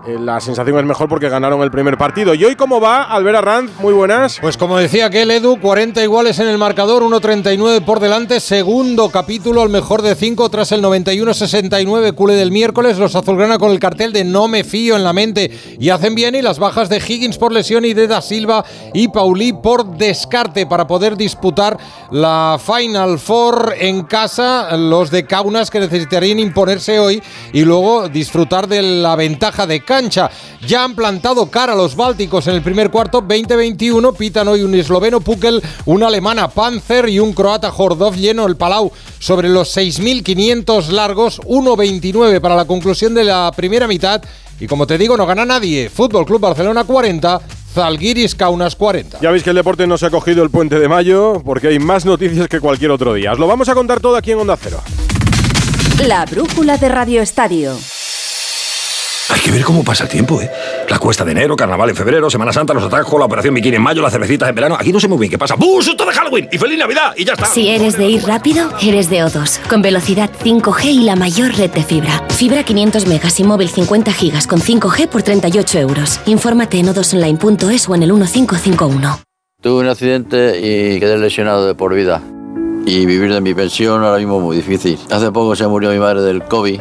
la 0.07 0.41
sensación 0.41 0.79
es 0.79 0.85
mejor 0.85 1.09
porque 1.09 1.29
ganaron 1.29 1.63
el 1.63 1.71
primer 1.71 1.99
partido. 1.99 2.35
¿Y 2.35 2.45
hoy 2.45 2.57
cómo 2.57 2.81
va, 2.81 3.03
Albert 3.03 3.45
Ranz? 3.45 3.71
Muy 3.81 3.93
buenas. 3.93 4.39
Pues 4.41 4.57
como 4.57 4.79
decía 4.79 5.07
aquel 5.07 5.31
Edu, 5.31 5.61
40 5.61 6.03
iguales 6.03 6.39
en 6.39 6.49
el 6.49 6.57
marcador, 6.57 7.03
1.39 7.03 7.85
por 7.85 8.01
delante, 8.01 8.41
segundo 8.41 9.11
capítulo, 9.11 9.63
el 9.63 9.69
mejor 9.69 10.01
de 10.01 10.15
5 10.15 10.49
tras 10.49 10.73
el 10.73 10.83
91-69 10.83 12.15
cule 12.15 12.35
del 12.35 12.51
miércoles. 12.51 12.99
Los 12.99 13.15
azulgrana 13.15 13.59
con 13.59 13.73
el 13.73 13.79
cartel 13.79 14.13
de 14.13 14.25
no 14.25 14.49
me 14.49 14.65
fío 14.65 14.97
en 14.97 15.05
la 15.05 15.13
mente 15.13 15.51
y 15.79 15.91
hacen 15.91 16.15
bien 16.15 16.35
y 16.35 16.43
las 16.43 16.59
bajas 16.59 16.89
de 16.89 16.97
Higgins 16.97 17.37
por 17.37 17.53
lesión 17.53 17.85
y 17.85 17.93
de 17.93 18.07
Da 18.07 18.23
Silva 18.23 18.65
y 18.95 19.09
Pauli 19.09 19.53
por 19.53 19.99
descarte 19.99 20.67
para 20.67 20.87
poder 20.87 21.17
disputar 21.17 21.77
la 22.11 22.59
Final 22.59 23.19
Four 23.19 23.75
en 23.79 24.03
casa. 24.05 24.77
Los 24.77 25.11
de 25.11 25.27
Kaunas 25.27 25.71
que 25.71 25.81
necesitarían 25.81 26.39
imponerse 26.39 26.99
hoy 26.99 27.23
y 27.53 27.65
luego 27.65 28.09
disfrutar 28.09 28.67
de 28.67 28.83
la 28.83 29.15
ventaja 29.15 29.67
de 29.67 29.85
cancha. 29.91 30.31
Ya 30.69 30.85
han 30.85 30.95
plantado 30.95 31.51
cara 31.51 31.73
a 31.73 31.77
los 31.77 31.97
bálticos 31.97 32.47
en 32.47 32.55
el 32.55 32.63
primer 32.63 32.93
cuarto, 32.93 33.23
20-21. 33.23 34.17
Pitan 34.17 34.47
hoy 34.47 34.63
un 34.63 34.73
esloveno 34.77 35.21
Pukel, 35.21 35.61
una 35.87 36.07
alemana 36.07 36.47
Panzer 36.49 37.09
y 37.09 37.19
un 37.19 37.33
croata 37.33 37.73
Hordov 37.77 38.15
lleno 38.15 38.47
el 38.47 38.57
Palau 38.57 38.93
sobre 39.19 39.49
los 39.49 39.77
6.500 39.77 40.91
largos, 40.91 41.41
1-29 41.41 42.41
para 42.41 42.55
la 42.55 42.67
conclusión 42.67 43.15
de 43.15 43.25
la 43.25 43.51
primera 43.57 43.89
mitad. 43.89 44.23
Y 44.61 44.69
como 44.69 44.87
te 44.87 44.97
digo, 44.97 45.17
no 45.17 45.27
gana 45.27 45.45
nadie. 45.45 45.91
Fútbol 45.91 46.25
Club 46.25 46.41
Barcelona 46.41 46.85
40, 46.85 47.41
Zalgiris 47.75 48.37
Kaunas 48.37 48.77
40. 48.77 49.19
Ya 49.21 49.33
veis 49.33 49.43
que 49.43 49.51
el 49.51 49.57
deporte 49.57 49.89
no 49.89 49.99
se 49.99 50.07
ha 50.07 50.11
cogido 50.11 50.45
el 50.45 50.51
puente 50.51 50.79
de 50.79 50.87
mayo 50.87 51.43
porque 51.45 51.67
hay 51.67 51.81
más 51.81 52.05
noticias 52.05 52.47
que 52.47 52.61
cualquier 52.61 52.93
otro 52.93 53.13
día. 53.15 53.33
Os 53.33 53.41
lo 53.41 53.49
vamos 53.49 53.69
a 53.69 53.75
contar 53.75 53.99
todo 53.99 54.15
aquí 54.15 54.31
en 54.31 54.39
Onda 54.39 54.57
Cero. 54.57 54.81
La 56.07 56.25
brújula 56.27 56.77
de 56.77 56.89
Radio 56.89 57.23
Estadio. 57.23 57.77
Hay 59.41 59.47
que 59.47 59.53
ver 59.53 59.65
cómo 59.65 59.83
pasa 59.83 60.05
el 60.05 60.11
tiempo, 60.11 60.39
¿eh? 60.43 60.51
La 60.91 60.99
cuesta 60.99 61.25
de 61.25 61.33
enero, 61.33 61.57
carnaval 61.57 61.89
en 61.89 61.97
febrero, 61.97 62.29
Semana 62.29 62.53
Santa, 62.53 62.75
los 62.75 62.85
atajos, 62.85 63.19
la 63.19 63.25
operación 63.25 63.55
bikini 63.55 63.77
en 63.77 63.83
mayo, 63.83 64.03
las 64.03 64.13
cervecitas 64.13 64.51
en 64.51 64.55
verano. 64.55 64.77
Aquí 64.79 64.93
no 64.93 65.01
sé 65.01 65.09
muy 65.09 65.17
bien 65.17 65.31
qué 65.31 65.39
pasa. 65.39 65.55
¡Bum! 65.55 65.81
¡Susto 65.81 66.05
de 66.05 66.13
Halloween! 66.13 66.47
¡Y 66.53 66.59
feliz 66.59 66.79
Navidad! 66.79 67.15
¡Y 67.17 67.25
ya 67.25 67.33
está! 67.33 67.47
Si 67.47 67.71
eres 67.71 67.97
de 67.97 68.07
ir 68.07 68.23
rápido, 68.25 68.71
eres 68.83 69.09
de 69.09 69.25
O2. 69.25 69.67
Con 69.67 69.81
velocidad 69.81 70.31
5G 70.45 70.85
y 70.85 71.05
la 71.05 71.17
mayor 71.17 71.57
red 71.57 71.71
de 71.71 71.83
fibra. 71.83 72.23
Fibra 72.29 72.65
500 72.65 73.07
megas 73.07 73.41
y 73.41 73.45
móvil 73.45 73.71
50 73.71 74.13
gigas 74.13 74.47
con 74.47 74.61
5G 74.61 75.09
por 75.09 75.23
38 75.23 75.79
euros. 75.79 76.21
Infórmate 76.27 76.79
en 76.79 76.91
odosonline.es 76.91 77.89
o 77.89 77.95
en 77.95 78.03
el 78.03 78.13
1551. 78.13 79.21
Tuve 79.63 79.81
un 79.81 79.89
accidente 79.89 80.59
y 80.59 81.01
quedé 81.01 81.17
lesionado 81.17 81.67
de 81.67 81.75
por 81.75 81.95
vida. 81.95 82.21
Y 82.85 83.07
vivir 83.07 83.33
de 83.33 83.41
mi 83.41 83.55
pensión 83.55 84.05
ahora 84.05 84.19
mismo 84.19 84.37
es 84.37 84.43
muy 84.43 84.57
difícil. 84.59 84.99
Hace 85.11 85.33
poco 85.33 85.57
se 85.57 85.67
murió 85.67 85.91
mi 85.93 85.99
madre 85.99 86.21
del 86.21 86.43
COVID 86.43 86.79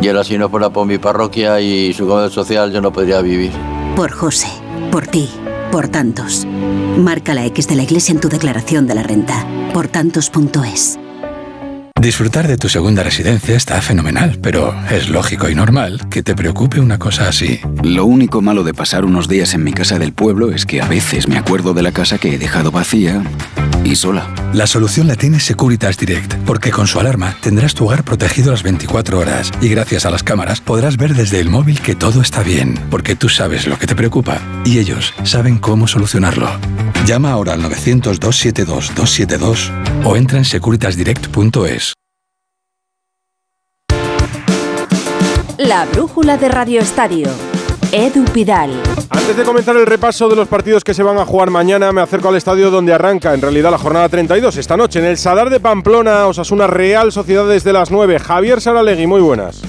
y 0.00 0.08
ahora 0.08 0.24
si 0.24 0.36
no 0.36 0.48
fuera 0.48 0.70
por 0.70 0.86
mi 0.86 0.98
parroquia 0.98 1.60
y 1.60 1.92
su 1.92 2.06
comedor 2.06 2.30
social 2.30 2.72
yo 2.72 2.80
no 2.80 2.92
podría 2.92 3.20
vivir. 3.20 3.52
Por 3.94 4.10
José, 4.10 4.48
por 4.90 5.06
ti, 5.06 5.30
por 5.70 5.88
tantos. 5.88 6.46
Marca 6.96 7.34
la 7.34 7.46
X 7.46 7.68
de 7.68 7.76
la 7.76 7.84
iglesia 7.84 8.12
en 8.12 8.20
tu 8.20 8.28
declaración 8.28 8.86
de 8.86 8.94
la 8.94 9.02
renta. 9.02 9.46
Por 9.72 9.88
tantos.es. 9.88 10.98
Disfrutar 12.02 12.48
de 12.48 12.56
tu 12.56 12.68
segunda 12.68 13.04
residencia 13.04 13.54
está 13.54 13.80
fenomenal, 13.80 14.40
pero 14.42 14.74
es 14.90 15.08
lógico 15.08 15.48
y 15.48 15.54
normal 15.54 16.08
que 16.10 16.24
te 16.24 16.34
preocupe 16.34 16.80
una 16.80 16.98
cosa 16.98 17.28
así. 17.28 17.60
Lo 17.84 18.06
único 18.06 18.42
malo 18.42 18.64
de 18.64 18.74
pasar 18.74 19.04
unos 19.04 19.28
días 19.28 19.54
en 19.54 19.62
mi 19.62 19.72
casa 19.72 20.00
del 20.00 20.12
pueblo 20.12 20.50
es 20.50 20.66
que 20.66 20.82
a 20.82 20.88
veces 20.88 21.28
me 21.28 21.38
acuerdo 21.38 21.74
de 21.74 21.82
la 21.82 21.92
casa 21.92 22.18
que 22.18 22.34
he 22.34 22.38
dejado 22.38 22.72
vacía 22.72 23.22
y 23.84 23.94
sola. 23.94 24.26
La 24.52 24.66
solución 24.66 25.06
la 25.06 25.14
tiene 25.16 25.40
Securitas 25.40 25.96
Direct, 25.96 26.34
porque 26.44 26.70
con 26.70 26.86
su 26.86 27.00
alarma 27.00 27.34
tendrás 27.40 27.74
tu 27.74 27.86
hogar 27.86 28.04
protegido 28.04 28.50
las 28.50 28.62
24 28.62 29.18
horas 29.18 29.50
y 29.62 29.70
gracias 29.70 30.04
a 30.04 30.10
las 30.10 30.22
cámaras 30.22 30.60
podrás 30.60 30.98
ver 30.98 31.14
desde 31.14 31.40
el 31.40 31.48
móvil 31.48 31.80
que 31.80 31.94
todo 31.94 32.20
está 32.20 32.42
bien, 32.42 32.78
porque 32.90 33.16
tú 33.16 33.30
sabes 33.30 33.66
lo 33.66 33.78
que 33.78 33.86
te 33.86 33.96
preocupa 33.96 34.42
y 34.66 34.78
ellos 34.78 35.14
saben 35.24 35.56
cómo 35.58 35.88
solucionarlo. 35.88 36.50
Llama 37.06 37.30
ahora 37.30 37.54
al 37.54 37.62
900-272-272 37.62 39.70
o 40.04 40.16
entra 40.16 40.36
en 40.36 40.44
securitasdirect.es. 40.44 41.94
La 45.56 45.86
brújula 45.86 46.36
de 46.36 46.48
Radio 46.48 46.82
Estadio. 46.82 47.30
Edu 47.92 48.24
Pidal. 48.24 48.70
Antes 49.10 49.36
de 49.36 49.44
comenzar 49.44 49.76
el 49.76 49.84
repaso 49.84 50.26
de 50.30 50.34
los 50.34 50.48
partidos 50.48 50.82
que 50.82 50.94
se 50.94 51.02
van 51.02 51.18
a 51.18 51.26
jugar 51.26 51.50
mañana, 51.50 51.92
me 51.92 52.00
acerco 52.00 52.30
al 52.30 52.36
estadio 52.36 52.70
donde 52.70 52.94
arranca 52.94 53.34
en 53.34 53.42
realidad 53.42 53.70
la 53.70 53.76
jornada 53.76 54.08
32 54.08 54.56
esta 54.56 54.78
noche 54.78 54.98
en 54.98 55.04
el 55.04 55.18
Sadar 55.18 55.50
de 55.50 55.60
Pamplona, 55.60 56.26
Osasuna 56.26 56.66
Real 56.66 57.12
Sociedad 57.12 57.46
desde 57.46 57.74
las 57.74 57.90
9. 57.90 58.18
Javier 58.18 58.62
Saralegui, 58.62 59.06
muy 59.06 59.20
buenas. 59.20 59.60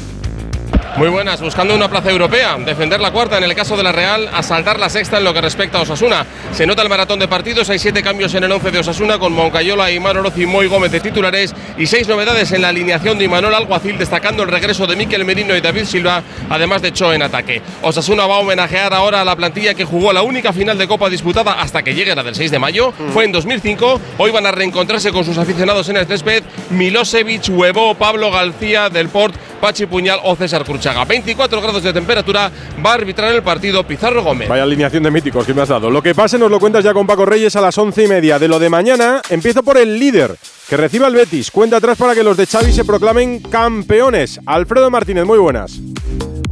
Muy 0.96 1.10
buenas, 1.10 1.42
buscando 1.42 1.74
una 1.74 1.90
plaza 1.90 2.12
europea, 2.12 2.56
defender 2.60 3.02
la 3.02 3.10
cuarta 3.10 3.40
en 3.40 3.44
el 3.44 3.56
caso 3.56 3.76
de 3.76 3.82
la 3.82 3.92
Real, 3.92 4.30
asaltar 4.32 4.80
la 4.80 4.90
sexta 4.90 5.18
en 5.18 5.24
lo 5.24 5.34
que 5.34 5.42
respecta 5.42 5.80
a 5.80 5.82
Osasuna. 5.82 6.24
Se 6.52 6.68
nota 6.68 6.84
el 6.84 6.90
maratón 6.90 7.18
de 7.18 7.28
partidos, 7.28 7.68
hay 7.72 7.80
siete 7.80 8.04
cambios 8.04 8.36
en 8.36 8.44
el 8.44 8.52
once 8.52 8.70
de 8.70 8.78
Osasuna 8.78 9.18
con 9.18 9.34
Moncayola, 9.34 9.90
Imán 9.90 10.18
Oroz 10.18 10.38
y 10.38 10.46
Moy 10.46 10.68
Gómez 10.68 10.92
de 10.92 11.00
titulares 11.00 11.56
y 11.80 11.88
seis 11.88 12.08
novedades 12.08 12.52
en 12.52 12.62
la 12.62 12.68
alineación 12.68 13.18
de 13.18 13.26
Imanol 13.26 13.56
Alguacil, 13.56 13.98
destacando 13.98 14.44
el 14.44 14.50
regreso 14.50 14.86
de 14.86 14.96
Miquel 14.96 15.26
Merino 15.26 15.56
y 15.58 15.62
David 15.62 15.86
Silva, 15.86 16.22
además 16.48 16.84
de 16.84 16.94
Cho 16.94 17.12
en 17.12 17.24
ataque. 17.24 17.64
Osasuna 17.82 18.28
va 18.28 18.36
a 18.36 18.40
homenajear 18.40 18.94
ahora 18.94 19.22
a 19.22 19.26
la 19.26 19.36
plantilla 19.36 19.74
que 19.74 19.86
jugó 19.86 20.14
la 20.14 20.22
única 20.22 20.54
final 20.54 20.78
de 20.78 20.88
Copa 20.88 21.10
disputada 21.10 21.54
hasta 21.54 21.82
que 21.82 21.96
llegue 21.96 22.14
la 22.14 22.22
del 22.22 22.36
6 22.36 22.52
de 22.52 22.60
mayo, 22.60 22.94
fue 23.14 23.26
en 23.26 23.32
2005. 23.32 24.00
Hoy 24.20 24.30
van 24.30 24.46
a 24.46 24.52
reencontrarse 24.52 25.12
con 25.12 25.26
sus 25.26 25.40
aficionados 25.40 25.90
en 25.90 25.98
el 25.98 26.06
césped 26.06 26.44
Milosevic, 26.70 27.50
Huevo, 27.50 27.96
Pablo 27.96 28.30
García, 28.30 28.92
Del 28.92 29.10
Port, 29.10 29.34
Pachi 29.64 29.86
Puñal 29.86 30.20
o 30.24 30.36
César 30.36 30.66
Cruchaga. 30.66 31.06
24 31.06 31.62
grados 31.62 31.82
de 31.82 31.94
temperatura, 31.94 32.52
va 32.86 32.92
a 32.92 32.94
arbitrar 32.96 33.34
el 33.34 33.42
partido 33.42 33.88
Pizarro 33.88 34.22
Gómez. 34.22 34.50
Vaya 34.50 34.64
alineación 34.64 35.04
de 35.04 35.10
míticos 35.10 35.46
que 35.46 35.54
me 35.54 35.62
has 35.62 35.70
dado. 35.70 35.90
Lo 35.90 36.04
que 36.04 36.14
pase 36.14 36.38
nos 36.38 36.52
lo 36.52 36.60
cuentas 36.60 36.84
ya 36.84 36.94
con 36.94 37.08
Paco 37.08 37.26
Reyes 37.26 37.56
a 37.56 37.62
las 37.62 37.78
once 37.78 38.04
y 38.04 38.10
media. 38.10 38.38
De 38.40 38.50
lo 38.50 38.60
de 38.60 38.70
mañana, 38.70 39.22
empiezo 39.30 39.64
por 39.64 39.78
el 39.78 39.98
líder, 39.98 40.36
que 40.68 40.76
recibe 40.76 41.06
al 41.06 41.16
Betis. 41.16 41.50
Cuenta 41.50 41.78
atrás 41.78 41.98
para 41.98 42.14
que 42.14 42.24
los 42.24 42.36
de 42.36 42.46
Xavi 42.46 42.74
se 42.74 42.84
proclamen 42.84 43.40
campeones. 43.40 44.38
Alfredo 44.46 44.92
Martínez, 44.92 45.24
muy 45.24 45.40
buenas. 45.40 45.80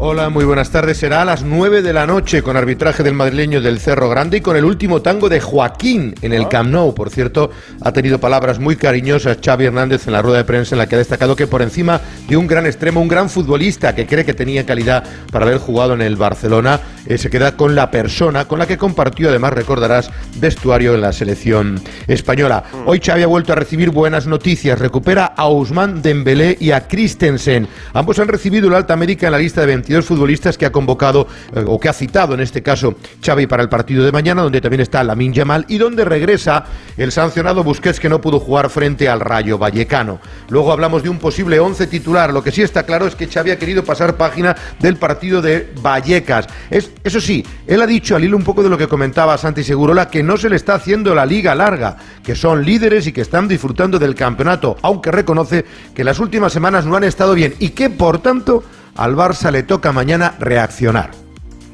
Hola, 0.03 0.29
muy 0.29 0.45
buenas 0.45 0.71
tardes. 0.71 0.97
Será 0.97 1.21
a 1.21 1.25
las 1.25 1.43
9 1.43 1.83
de 1.83 1.93
la 1.93 2.07
noche 2.07 2.41
con 2.41 2.57
arbitraje 2.57 3.03
del 3.03 3.13
madrileño 3.13 3.61
del 3.61 3.79
Cerro 3.79 4.09
Grande 4.09 4.37
y 4.37 4.41
con 4.41 4.57
el 4.57 4.65
último 4.65 5.03
tango 5.03 5.29
de 5.29 5.39
Joaquín 5.39 6.15
en 6.23 6.33
el 6.33 6.47
Camp 6.47 6.71
Nou. 6.71 6.95
Por 6.95 7.11
cierto, 7.11 7.51
ha 7.81 7.91
tenido 7.93 8.19
palabras 8.19 8.57
muy 8.57 8.77
cariñosas 8.77 9.37
Xavi 9.45 9.65
Hernández 9.65 10.07
en 10.07 10.13
la 10.13 10.23
rueda 10.23 10.39
de 10.39 10.43
prensa 10.43 10.73
en 10.73 10.79
la 10.79 10.87
que 10.87 10.95
ha 10.95 10.97
destacado 10.97 11.35
que 11.35 11.45
por 11.45 11.61
encima 11.61 12.01
de 12.27 12.35
un 12.35 12.47
gran 12.47 12.65
extremo, 12.65 12.99
un 12.99 13.09
gran 13.09 13.29
futbolista 13.29 13.93
que 13.93 14.07
cree 14.07 14.25
que 14.25 14.33
tenía 14.33 14.65
calidad 14.65 15.03
para 15.31 15.45
haber 15.45 15.59
jugado 15.59 15.93
en 15.93 16.01
el 16.01 16.15
Barcelona, 16.15 16.79
eh, 17.05 17.19
se 17.19 17.29
queda 17.29 17.55
con 17.55 17.75
la 17.75 17.91
persona 17.91 18.45
con 18.45 18.57
la 18.57 18.65
que 18.65 18.79
compartió, 18.79 19.29
además 19.29 19.53
recordarás, 19.53 20.09
vestuario 20.37 20.95
en 20.95 21.01
la 21.01 21.13
selección 21.13 21.79
española. 22.07 22.63
Hoy 22.87 22.99
Xavi 22.99 23.21
ha 23.21 23.27
vuelto 23.27 23.53
a 23.53 23.55
recibir 23.55 23.91
buenas 23.91 24.25
noticias. 24.25 24.79
Recupera 24.79 25.25
a 25.25 25.45
Ousmane 25.45 26.01
Dembélé 26.01 26.57
y 26.59 26.71
a 26.71 26.87
Christensen. 26.87 27.67
Ambos 27.93 28.17
han 28.17 28.29
recibido 28.29 28.67
el 28.67 28.73
alta 28.73 28.95
médica 28.95 29.27
en 29.27 29.33
la 29.33 29.37
lista 29.37 29.61
de 29.61 29.67
22 29.91 30.05
futbolistas 30.05 30.57
que 30.57 30.65
ha 30.65 30.71
convocado 30.71 31.27
eh, 31.53 31.63
o 31.67 31.79
que 31.79 31.89
ha 31.89 31.93
citado 31.93 32.33
en 32.33 32.39
este 32.39 32.63
caso 32.63 32.95
Xavi 33.23 33.47
para 33.47 33.61
el 33.61 33.69
partido 33.69 34.05
de 34.05 34.11
mañana, 34.11 34.41
donde 34.41 34.61
también 34.61 34.81
está 34.81 35.03
Lamin 35.03 35.33
Yamal 35.33 35.65
y 35.67 35.77
donde 35.77 36.05
regresa 36.05 36.65
el 36.95 37.11
sancionado 37.11 37.63
Busquets 37.63 37.99
que 37.99 38.07
no 38.07 38.21
pudo 38.21 38.39
jugar 38.39 38.69
frente 38.69 39.09
al 39.09 39.19
Rayo 39.19 39.57
Vallecano. 39.57 40.19
Luego 40.49 40.71
hablamos 40.71 41.03
de 41.03 41.09
un 41.09 41.19
posible 41.19 41.59
11 41.59 41.87
titular. 41.87 42.31
Lo 42.31 42.43
que 42.43 42.51
sí 42.51 42.61
está 42.61 42.83
claro 42.83 43.05
es 43.05 43.15
que 43.15 43.27
Xavi 43.27 43.51
ha 43.51 43.59
querido 43.59 43.83
pasar 43.83 44.15
página 44.15 44.55
del 44.79 44.95
partido 44.95 45.41
de 45.41 45.71
Vallecas. 45.81 46.47
Es, 46.69 46.91
eso 47.03 47.19
sí, 47.19 47.45
él 47.67 47.81
ha 47.81 47.87
dicho 47.87 48.15
al 48.15 48.23
hilo 48.23 48.37
un 48.37 48.43
poco 48.43 48.63
de 48.63 48.69
lo 48.69 48.77
que 48.77 48.87
comentaba 48.87 49.37
Santi 49.37 49.63
Segurola 49.63 50.09
que 50.09 50.23
no 50.23 50.37
se 50.37 50.49
le 50.49 50.55
está 50.55 50.75
haciendo 50.75 51.13
la 51.13 51.25
liga 51.25 51.53
larga, 51.53 51.97
que 52.23 52.35
son 52.35 52.63
líderes 52.63 53.07
y 53.07 53.11
que 53.11 53.21
están 53.21 53.47
disfrutando 53.47 53.99
del 53.99 54.15
campeonato, 54.15 54.77
aunque 54.81 55.11
reconoce 55.11 55.65
que 55.93 56.03
las 56.03 56.19
últimas 56.19 56.53
semanas 56.53 56.85
no 56.85 56.95
han 56.95 57.03
estado 57.03 57.33
bien 57.33 57.55
y 57.59 57.69
que 57.69 57.89
por 57.89 58.19
tanto 58.19 58.63
al 58.95 59.15
Barça 59.15 59.51
le 59.51 59.63
toca 59.63 59.91
mañana 59.91 60.35
reaccionar. 60.39 61.20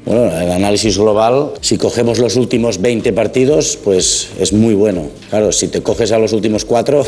Bueno, 0.04 0.24
el 0.40 0.50
análisis 0.50 0.96
global, 0.96 1.52
si 1.60 1.76
cogemos 1.76 2.18
los 2.18 2.36
últimos 2.36 2.80
20 2.80 3.12
partidos, 3.12 3.78
pues 3.82 4.28
es 4.40 4.52
muy 4.52 4.74
bueno. 4.74 5.08
Claro, 5.28 5.52
si 5.52 5.68
te 5.68 5.82
coges 5.82 6.12
a 6.12 6.18
los 6.18 6.32
últimos 6.32 6.64
cuatro, 6.64 7.04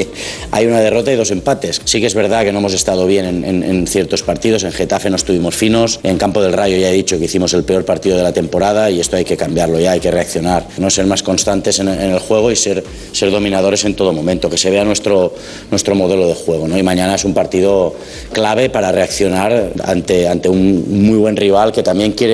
hay 0.50 0.66
una 0.66 0.80
derrota 0.80 1.12
y 1.12 1.16
dos 1.16 1.30
empates. 1.30 1.80
Sí 1.84 2.00
que 2.00 2.06
es 2.06 2.14
verdad 2.14 2.42
que 2.44 2.50
no 2.52 2.58
hemos 2.58 2.74
estado 2.74 3.06
bien 3.06 3.44
en, 3.44 3.62
en, 3.62 3.86
ciertos 3.86 4.22
partidos. 4.22 4.64
En 4.64 4.72
Getafe 4.72 5.10
no 5.10 5.16
estuvimos 5.16 5.54
finos. 5.54 6.00
En 6.02 6.18
Campo 6.18 6.42
del 6.42 6.52
Rayo 6.52 6.76
ya 6.76 6.90
he 6.90 6.92
dicho 6.92 7.18
que 7.18 7.26
hicimos 7.26 7.54
el 7.54 7.62
peor 7.62 7.84
partido 7.84 8.16
de 8.16 8.24
la 8.24 8.32
temporada 8.32 8.90
y 8.90 8.98
esto 8.98 9.16
hay 9.16 9.24
que 9.24 9.36
cambiarlo 9.36 9.78
ya, 9.78 9.92
hay 9.92 10.00
que 10.00 10.10
reaccionar. 10.10 10.66
No 10.78 10.90
ser 10.90 11.06
más 11.06 11.22
constantes 11.22 11.78
en, 11.78 11.88
en 11.88 12.10
el 12.10 12.18
juego 12.18 12.50
y 12.50 12.56
ser, 12.56 12.82
ser 13.12 13.30
dominadores 13.30 13.84
en 13.84 13.94
todo 13.94 14.12
momento. 14.12 14.50
Que 14.50 14.58
se 14.58 14.70
vea 14.70 14.84
nuestro, 14.84 15.34
nuestro 15.70 15.94
modelo 15.94 16.26
de 16.26 16.34
juego. 16.34 16.66
¿no? 16.66 16.76
Y 16.76 16.82
mañana 16.82 17.14
es 17.14 17.24
un 17.24 17.34
partido 17.34 17.94
clave 18.32 18.70
para 18.70 18.90
reaccionar 18.90 19.72
ante, 19.84 20.26
ante 20.26 20.48
un 20.48 21.04
muy 21.04 21.18
buen 21.18 21.36
rival 21.36 21.70
que 21.70 21.84
también 21.84 22.12
quiere 22.12 22.29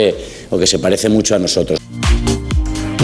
o 0.50 0.58
que 0.58 0.66
se 0.66 0.78
parece 0.78 1.08
mucho 1.08 1.34
a 1.34 1.38
nosotros. 1.38 1.78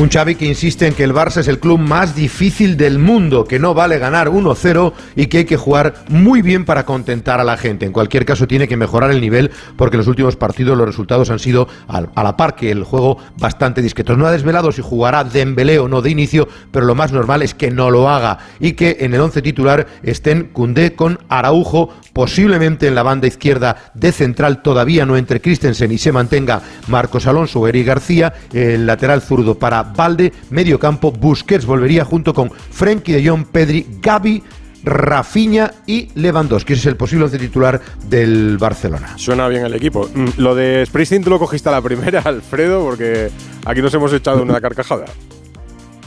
Un 0.01 0.09
Xavi 0.09 0.35
que 0.35 0.47
insiste 0.47 0.87
en 0.87 0.95
que 0.95 1.05
el 1.05 1.15
Barça 1.15 1.39
es 1.39 1.49
el 1.49 1.61
club 1.61 1.79
más 1.79 2.17
difícil 2.17 2.77
del 2.77 2.99
mundo, 2.99 3.45
que 3.45 3.61
no 3.61 3.73
vale 3.73 3.99
ganar 3.99 4.31
1-0 4.31 4.93
y 5.15 5.27
que 5.27 5.39
hay 5.39 5.45
que 5.45 5.57
jugar 5.57 5.95
muy 6.09 6.43
bien 6.43 6.65
para 6.65 6.85
contentar 6.85 7.39
a 7.39 7.45
la 7.45 7.57
gente. 7.57 7.87
En 7.87 7.93
cualquier 7.93 8.25
caso 8.25 8.49
tiene 8.49 8.67
que 8.67 8.77
mejorar 8.77 9.13
el 9.13 9.21
nivel 9.21 9.53
porque 9.77 9.97
en 9.97 9.99
los 9.99 10.09
últimos 10.09 10.35
partidos 10.35 10.77
los 10.77 10.87
resultados 10.87 11.31
han 11.31 11.39
sido 11.39 11.69
a 11.87 12.23
la 12.23 12.37
par 12.37 12.57
que 12.57 12.73
el 12.73 12.83
juego 12.83 13.19
bastante 13.39 13.81
discretos. 13.81 14.19
No 14.19 14.27
ha 14.27 14.33
desvelado 14.33 14.73
si 14.73 14.83
jugará 14.83 15.23
Dembélé 15.23 15.79
o 15.79 15.87
no 15.87 16.03
de 16.03 16.11
inicio, 16.11 16.49
pero 16.73 16.87
lo 16.87 16.97
más 16.97 17.13
normal 17.13 17.43
es 17.43 17.55
que 17.55 17.71
no 17.71 17.91
lo 17.91 18.09
haga 18.09 18.39
y 18.59 18.73
que 18.73 18.97
en 19.01 19.15
el 19.15 19.21
11 19.21 19.43
titular 19.43 19.87
estén 20.03 20.49
Cundé 20.53 20.95
con 20.97 21.21
Araujo, 21.29 21.91
posiblemente 22.13 22.89
en 22.89 22.97
la 22.97 23.05
banda 23.05 23.29
izquierda 23.29 23.93
de 23.95 24.11
central 24.11 24.63
todavía 24.63 25.07
no 25.07 25.17
entre 25.17 25.41
Christensen 25.41 25.93
y 25.93 25.99
se 25.99 26.13
mantenga 26.13 26.63
Marcos 26.89 27.27
Alonso 27.27 27.61
o 27.61 27.69
Eric 27.69 27.87
García, 27.87 28.33
el 28.53 28.87
lateral 28.87 29.23
zurdo 29.23 29.59
para 29.59 29.82
Valde, 29.83 30.33
medio 30.51 30.79
campo, 30.79 31.11
Busquets 31.13 31.65
volvería 31.67 32.05
junto 32.05 32.33
con 32.35 32.51
Frenkie 32.51 33.13
de 33.15 33.29
Jong, 33.29 33.47
Pedri, 33.47 33.87
Gavi, 34.01 34.43
Rafinha 34.85 35.71
y 35.87 36.09
Lewandowski. 36.15 36.73
Ese 36.73 36.81
es 36.81 36.87
el 36.87 36.97
posible 36.97 37.29
titular 37.29 37.81
del 38.09 38.59
Barcelona. 38.59 39.17
Suena 39.17 39.49
bien 39.49 39.65
el 39.65 39.75
equipo. 39.75 40.09
Mm, 40.13 40.29
Lo 40.39 40.55
de 40.55 40.85
Springsteen 40.87 41.23
tú 41.23 41.31
lo 41.31 41.39
cogiste 41.39 41.69
a 41.69 41.73
la 41.73 41.83
primera, 41.83 42.21
Alfredo, 42.25 42.83
porque 42.85 43.31
aquí 43.65 43.81
nos 43.81 43.95
hemos 43.95 44.13
echado 44.13 44.43
una 44.43 44.61
carcajada. 44.61 45.05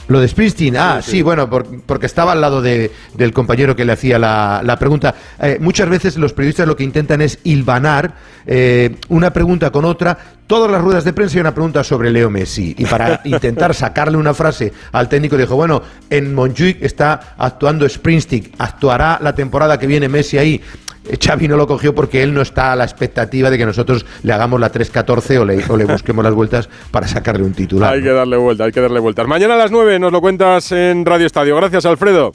Lo 0.08 0.20
de 0.20 0.28
Springsteen, 0.28 0.76
ah, 0.76 1.00
sí, 1.02 1.20
bueno, 1.22 1.50
por- 1.50 1.66
porque 1.82 2.06
estaba 2.06 2.30
al 2.32 2.40
lado 2.40 2.62
de- 2.62 2.92
del 3.14 3.32
compañero 3.32 3.74
que 3.74 3.84
le 3.84 3.92
hacía 3.92 4.18
la, 4.20 4.60
la 4.64 4.78
pregunta. 4.78 5.14
Eh, 5.42 5.58
muchas 5.60 5.88
veces 5.88 6.16
los 6.16 6.32
periodistas 6.32 6.66
lo 6.68 6.76
que 6.76 6.84
intentan 6.84 7.20
es 7.22 7.40
hilvanar 7.42 8.14
eh, 8.46 8.94
una 9.08 9.32
pregunta 9.32 9.70
con 9.72 9.84
otra. 9.84 10.16
Todas 10.46 10.70
las 10.70 10.80
ruedas 10.80 11.02
de 11.04 11.12
prensa 11.12 11.34
hay 11.34 11.40
una 11.40 11.52
pregunta 11.54 11.82
sobre 11.82 12.12
Leo 12.12 12.30
Messi. 12.30 12.72
Y 12.78 12.84
para 12.86 13.20
intentar 13.24 13.74
sacarle 13.74 14.16
una 14.16 14.32
frase 14.32 14.72
al 14.92 15.08
técnico 15.08 15.36
dijo, 15.36 15.56
bueno, 15.56 15.82
en 16.08 16.32
Montjuic 16.32 16.82
está 16.82 17.34
actuando 17.36 17.88
Springsteen, 17.88 18.52
actuará 18.58 19.18
la 19.20 19.34
temporada 19.34 19.76
que 19.76 19.88
viene 19.88 20.08
Messi 20.08 20.38
ahí. 20.38 20.60
Eh, 21.08 21.18
Xavi 21.22 21.48
no 21.48 21.56
lo 21.56 21.66
cogió 21.66 21.94
porque 21.94 22.22
él 22.22 22.34
no 22.34 22.42
está 22.42 22.72
a 22.72 22.76
la 22.76 22.84
expectativa 22.84 23.50
de 23.50 23.58
que 23.58 23.66
nosotros 23.66 24.06
le 24.22 24.32
hagamos 24.32 24.60
la 24.60 24.72
3-14 24.72 25.38
o 25.38 25.44
le, 25.44 25.64
o 25.68 25.76
le 25.76 25.84
busquemos 25.84 26.24
las 26.24 26.34
vueltas 26.34 26.68
para 26.90 27.06
sacarle 27.08 27.44
un 27.44 27.52
titular. 27.52 27.94
Hay 27.94 28.02
que 28.02 28.10
darle 28.10 28.36
vuelta, 28.36 28.64
hay 28.64 28.72
que 28.72 28.80
darle 28.80 29.00
vueltas. 29.00 29.26
Mañana 29.26 29.54
a 29.54 29.58
las 29.58 29.70
9 29.70 29.98
nos 29.98 30.12
lo 30.12 30.20
cuentas 30.20 30.72
en 30.72 31.04
Radio 31.04 31.26
Estadio. 31.26 31.56
Gracias, 31.56 31.86
Alfredo. 31.86 32.32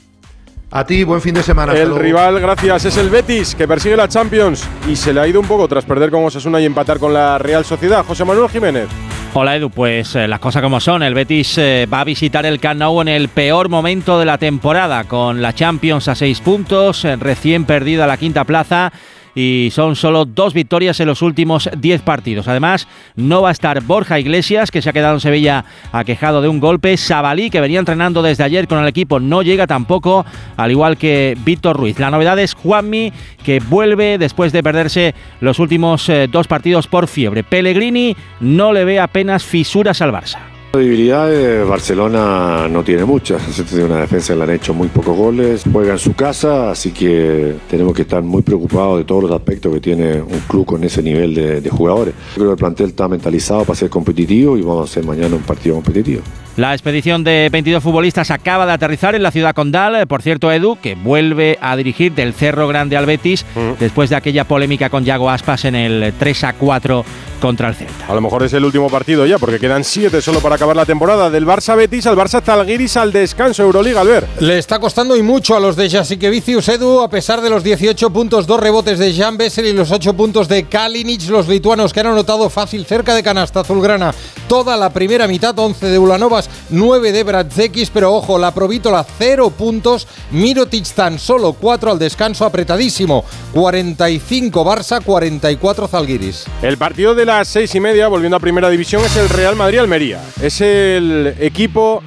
A 0.74 0.86
ti, 0.86 1.04
buen 1.04 1.20
fin 1.20 1.34
de 1.34 1.42
semana. 1.42 1.74
El 1.74 1.94
rival, 1.94 2.40
gracias, 2.40 2.86
es 2.86 2.96
el 2.96 3.10
Betis, 3.10 3.54
que 3.54 3.68
persigue 3.68 3.94
la 3.94 4.08
Champions 4.08 4.66
y 4.88 4.96
se 4.96 5.12
le 5.12 5.20
ha 5.20 5.28
ido 5.28 5.38
un 5.38 5.46
poco 5.46 5.68
tras 5.68 5.84
perder 5.84 6.10
con 6.10 6.24
Osasuna 6.24 6.60
y 6.60 6.64
empatar 6.64 6.98
con 6.98 7.12
la 7.12 7.36
Real 7.36 7.64
Sociedad. 7.66 8.02
José 8.06 8.24
Manuel 8.24 8.48
Jiménez. 8.48 8.88
Hola 9.34 9.56
Edu, 9.56 9.70
pues 9.70 10.14
eh, 10.14 10.28
las 10.28 10.40
cosas 10.40 10.60
como 10.60 10.78
son. 10.78 11.02
El 11.02 11.14
Betis 11.14 11.56
eh, 11.56 11.88
va 11.90 12.00
a 12.00 12.04
visitar 12.04 12.44
el 12.44 12.60
Camp 12.60 12.82
en 13.00 13.08
el 13.08 13.28
peor 13.28 13.70
momento 13.70 14.18
de 14.18 14.26
la 14.26 14.36
temporada, 14.36 15.04
con 15.04 15.40
la 15.40 15.54
Champions 15.54 16.06
a 16.08 16.14
seis 16.14 16.40
puntos, 16.40 17.06
eh, 17.06 17.16
recién 17.16 17.64
perdida 17.64 18.06
la 18.06 18.18
quinta 18.18 18.44
plaza 18.44 18.92
y 19.34 19.70
son 19.72 19.96
solo 19.96 20.24
dos 20.24 20.54
victorias 20.54 21.00
en 21.00 21.06
los 21.06 21.22
últimos 21.22 21.70
diez 21.78 22.02
partidos. 22.02 22.48
Además, 22.48 22.88
no 23.16 23.42
va 23.42 23.48
a 23.48 23.52
estar 23.52 23.82
Borja 23.82 24.18
Iglesias, 24.18 24.70
que 24.70 24.82
se 24.82 24.90
ha 24.90 24.92
quedado 24.92 25.14
en 25.14 25.20
Sevilla 25.20 25.64
aquejado 25.92 26.42
de 26.42 26.48
un 26.48 26.60
golpe. 26.60 26.96
Sabalí, 26.96 27.50
que 27.50 27.60
venía 27.60 27.78
entrenando 27.78 28.22
desde 28.22 28.44
ayer 28.44 28.68
con 28.68 28.78
el 28.78 28.88
equipo, 28.88 29.20
no 29.20 29.42
llega 29.42 29.66
tampoco, 29.66 30.26
al 30.56 30.70
igual 30.70 30.96
que 30.96 31.36
Víctor 31.44 31.76
Ruiz. 31.76 31.98
La 31.98 32.10
novedad 32.10 32.38
es 32.38 32.54
Juanmi, 32.54 33.12
que 33.44 33.60
vuelve 33.60 34.18
después 34.18 34.52
de 34.52 34.62
perderse 34.62 35.14
los 35.40 35.58
últimos 35.58 36.08
eh, 36.08 36.28
dos 36.30 36.46
partidos 36.46 36.86
por 36.86 37.08
fiebre. 37.08 37.44
Pellegrini 37.44 38.16
no 38.40 38.72
le 38.72 38.84
ve 38.84 39.00
apenas 39.00 39.44
fisuras 39.44 40.00
al 40.02 40.12
Barça. 40.12 40.51
Debilidades, 40.72 41.68
Barcelona 41.68 42.66
no 42.66 42.82
tiene 42.82 43.04
muchas, 43.04 43.42
tiene 43.68 43.84
una 43.84 44.00
defensa 44.00 44.32
que 44.32 44.38
le 44.38 44.44
han 44.44 44.50
hecho 44.50 44.72
muy 44.72 44.88
pocos 44.88 45.14
goles, 45.14 45.64
juega 45.70 45.92
en 45.92 45.98
su 45.98 46.14
casa, 46.14 46.70
así 46.70 46.92
que 46.92 47.56
tenemos 47.68 47.94
que 47.94 48.02
estar 48.02 48.22
muy 48.22 48.40
preocupados 48.40 48.98
de 48.98 49.04
todos 49.04 49.24
los 49.24 49.32
aspectos 49.32 49.74
que 49.74 49.80
tiene 49.80 50.22
un 50.22 50.40
club 50.48 50.64
con 50.64 50.82
ese 50.82 51.02
nivel 51.02 51.34
de, 51.34 51.60
de 51.60 51.70
jugadores. 51.70 52.14
Creo 52.34 52.46
que 52.46 52.52
el 52.52 52.58
plantel 52.58 52.86
está 52.86 53.06
mentalizado 53.06 53.64
para 53.64 53.74
ser 53.74 53.90
competitivo 53.90 54.56
y 54.56 54.62
vamos 54.62 54.88
a 54.88 54.90
hacer 54.90 55.04
mañana 55.04 55.36
un 55.36 55.42
partido 55.42 55.74
competitivo. 55.74 56.22
La 56.56 56.72
expedición 56.72 57.24
de 57.24 57.48
22 57.50 57.82
futbolistas 57.82 58.30
acaba 58.30 58.66
de 58.66 58.72
aterrizar 58.72 59.14
en 59.14 59.22
la 59.22 59.30
ciudad 59.30 59.54
condal. 59.54 60.06
Por 60.06 60.20
cierto, 60.20 60.52
Edu, 60.52 60.76
que 60.76 60.94
vuelve 60.94 61.58
a 61.62 61.76
dirigir 61.76 62.12
del 62.12 62.34
Cerro 62.34 62.68
Grande 62.68 62.96
al 62.96 63.06
Betis 63.06 63.46
después 63.80 64.10
de 64.10 64.16
aquella 64.16 64.44
polémica 64.44 64.90
con 64.90 65.04
Yago 65.04 65.30
Aspas 65.30 65.64
en 65.64 65.74
el 65.74 66.12
3 66.18 66.44
a 66.44 66.52
4 66.52 67.04
contra 67.42 67.68
el 67.68 67.74
Celta. 67.74 68.06
A 68.06 68.14
lo 68.14 68.20
mejor 68.20 68.44
es 68.44 68.52
el 68.52 68.64
último 68.64 68.88
partido 68.88 69.26
ya, 69.26 69.36
porque 69.36 69.58
quedan 69.58 69.82
siete 69.82 70.22
solo 70.22 70.38
para 70.38 70.54
acabar 70.54 70.76
la 70.76 70.86
temporada. 70.86 71.28
Del 71.28 71.44
Barça 71.44 71.76
Betis 71.76 72.06
al 72.06 72.16
Barça 72.16 72.40
Zalgiris 72.40 72.96
al 72.96 73.12
descanso 73.12 73.64
Euroliga, 73.64 74.00
Albert. 74.00 74.40
Le 74.40 74.58
está 74.58 74.78
costando 74.78 75.16
y 75.16 75.22
mucho 75.22 75.56
a 75.56 75.60
los 75.60 75.74
de 75.74 75.90
Jasikevicius 75.90 76.68
Edu, 76.68 77.00
a 77.00 77.10
pesar 77.10 77.40
de 77.40 77.50
los 77.50 77.64
18 77.64 78.10
puntos, 78.10 78.46
dos 78.46 78.60
rebotes 78.60 79.00
de 79.00 79.12
Jan 79.12 79.36
Bessel 79.36 79.66
y 79.66 79.72
los 79.72 79.90
8 79.90 80.14
puntos 80.14 80.46
de 80.46 80.64
Kalinic, 80.64 81.28
los 81.30 81.48
lituanos 81.48 81.92
que 81.92 81.98
han 81.98 82.06
anotado 82.06 82.48
fácil 82.48 82.86
cerca 82.86 83.12
de 83.12 83.24
canasta 83.24 83.60
azulgrana. 83.60 84.14
Toda 84.46 84.76
la 84.76 84.92
primera 84.92 85.26
mitad, 85.26 85.58
11 85.58 85.86
de 85.86 85.98
Ulanovas, 85.98 86.48
9 86.70 87.10
de 87.10 87.24
Bradzekis, 87.24 87.90
pero 87.90 88.14
ojo, 88.14 88.38
la 88.38 88.54
Provítola 88.54 89.04
0 89.18 89.50
puntos, 89.50 90.06
Mirotic 90.30 90.86
tan 90.94 91.18
solo 91.18 91.54
4 91.54 91.90
al 91.90 91.98
descanso, 91.98 92.44
apretadísimo. 92.44 93.24
45 93.52 94.64
Barça, 94.64 95.02
44 95.02 95.88
Zalgiris. 95.88 96.44
El 96.62 96.78
partido 96.78 97.16
de 97.16 97.31
las 97.38 97.48
seis 97.48 97.74
y 97.74 97.80
media, 97.80 98.08
volviendo 98.08 98.36
a 98.36 98.40
primera 98.40 98.68
división, 98.68 99.02
es 99.06 99.16
el 99.16 99.26
Real 99.30 99.56
Madrid-Almería. 99.56 100.20
Es 100.42 100.60
el 100.60 101.34
equipo 101.40 102.02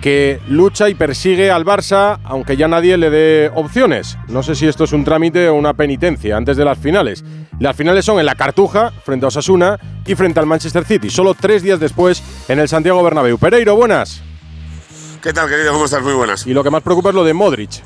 que 0.00 0.40
lucha 0.48 0.88
y 0.88 0.94
persigue 0.94 1.50
al 1.50 1.66
Barça, 1.66 2.18
aunque 2.24 2.56
ya 2.56 2.66
nadie 2.66 2.96
le 2.96 3.10
dé 3.10 3.50
opciones. 3.54 4.16
No 4.28 4.42
sé 4.42 4.54
si 4.54 4.66
esto 4.66 4.84
es 4.84 4.92
un 4.92 5.04
trámite 5.04 5.50
o 5.50 5.54
una 5.54 5.74
penitencia 5.74 6.34
antes 6.34 6.56
de 6.56 6.64
las 6.64 6.78
finales. 6.78 7.22
Las 7.58 7.76
finales 7.76 8.06
son 8.06 8.20
en 8.20 8.24
la 8.24 8.34
Cartuja, 8.34 8.90
frente 9.04 9.26
a 9.26 9.28
Osasuna, 9.28 9.78
y 10.06 10.14
frente 10.14 10.40
al 10.40 10.46
Manchester 10.46 10.86
City, 10.86 11.10
solo 11.10 11.34
tres 11.34 11.62
días 11.62 11.78
después 11.78 12.22
en 12.48 12.58
el 12.58 12.66
Santiago 12.66 13.02
Bernabéu. 13.02 13.36
Pereiro, 13.36 13.76
buenas. 13.76 14.22
¿Qué 15.22 15.34
tal, 15.34 15.50
querido? 15.50 15.74
¿Cómo 15.74 15.84
estás? 15.84 16.02
Muy 16.02 16.14
buenas. 16.14 16.46
Y 16.46 16.54
lo 16.54 16.64
que 16.64 16.70
más 16.70 16.82
preocupa 16.82 17.10
es 17.10 17.14
lo 17.14 17.24
de 17.24 17.34
Modric. 17.34 17.82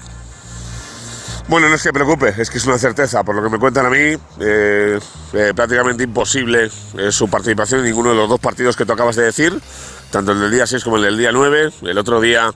Bueno, 1.47 1.69
no 1.69 1.75
es 1.75 1.83
que 1.83 1.93
preocupe, 1.93 2.33
es 2.39 2.49
que 2.49 2.57
es 2.57 2.65
una 2.65 2.79
certeza. 2.79 3.23
Por 3.23 3.35
lo 3.35 3.43
que 3.43 3.51
me 3.51 3.59
cuentan 3.59 3.85
a 3.85 3.91
mí, 3.91 4.17
eh, 4.41 4.99
eh, 5.35 5.53
prácticamente 5.55 6.03
imposible 6.03 6.71
eh, 6.97 7.13
su 7.13 7.29
participación 7.29 7.81
en 7.81 7.87
ninguno 7.87 8.11
de 8.11 8.17
los 8.17 8.29
dos 8.29 8.41
partidos 8.41 8.77
que 8.77 8.87
tú 8.87 8.95
acabas 8.95 9.17
de 9.17 9.25
decir, 9.25 9.61
tanto 10.15 10.31
el 10.31 10.39
del 10.39 10.51
día 10.53 10.65
6 10.65 10.85
como 10.85 10.97
el 10.97 11.03
del 11.03 11.19
día 11.19 11.33
9. 11.33 11.73
El 11.83 11.99
otro 11.99 12.21
día, 12.21 12.49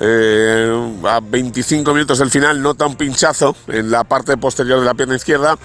eh, 0.00 0.98
a 1.04 1.20
25 1.22 1.94
minutos 1.94 2.18
del 2.18 2.30
final, 2.30 2.60
nota 2.60 2.84
un 2.84 2.96
pinchazo 2.96 3.54
en 3.68 3.92
la 3.92 4.02
parte 4.02 4.36
posterior 4.36 4.80
de 4.80 4.86
la 4.86 4.94
pierna 4.94 5.14
izquierda, 5.14 5.56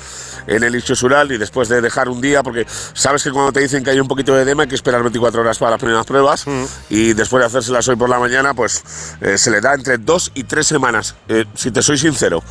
en 0.45 0.62
el 0.62 0.75
isquiosural, 0.75 1.31
y 1.31 1.39
después 1.39 1.67
de 1.67 1.81
dejar 1.81 2.10
un 2.10 2.21
día, 2.21 2.43
porque 2.43 2.67
sabes 2.93 3.24
que 3.24 3.31
cuando 3.31 3.51
te 3.51 3.60
dicen 3.60 3.83
que 3.83 3.89
hay 3.89 4.00
un 4.00 4.07
poquito 4.07 4.36
de 4.36 4.43
edema 4.43 4.63
hay 4.63 4.69
que 4.69 4.75
esperar 4.75 5.01
24 5.01 5.41
horas 5.41 5.57
para 5.57 5.71
las 5.71 5.79
primeras 5.79 6.05
pruebas, 6.05 6.45
y 6.91 7.13
después 7.13 7.41
de 7.41 7.48
hacérselas 7.48 7.88
hoy 7.88 7.95
por 7.95 8.10
la 8.10 8.19
mañana, 8.19 8.53
pues 8.53 8.83
eh, 9.21 9.39
se 9.39 9.50
le 9.50 9.62
da 9.62 9.74
entre 9.74 9.98
dos 9.98 10.31
y 10.36 10.43
tres 10.43 10.67
semanas. 10.67 11.15
Eh, 11.27 11.45
si 11.55 11.71
te 11.71 11.81
soy 11.81 11.98
sincero, 11.98 12.43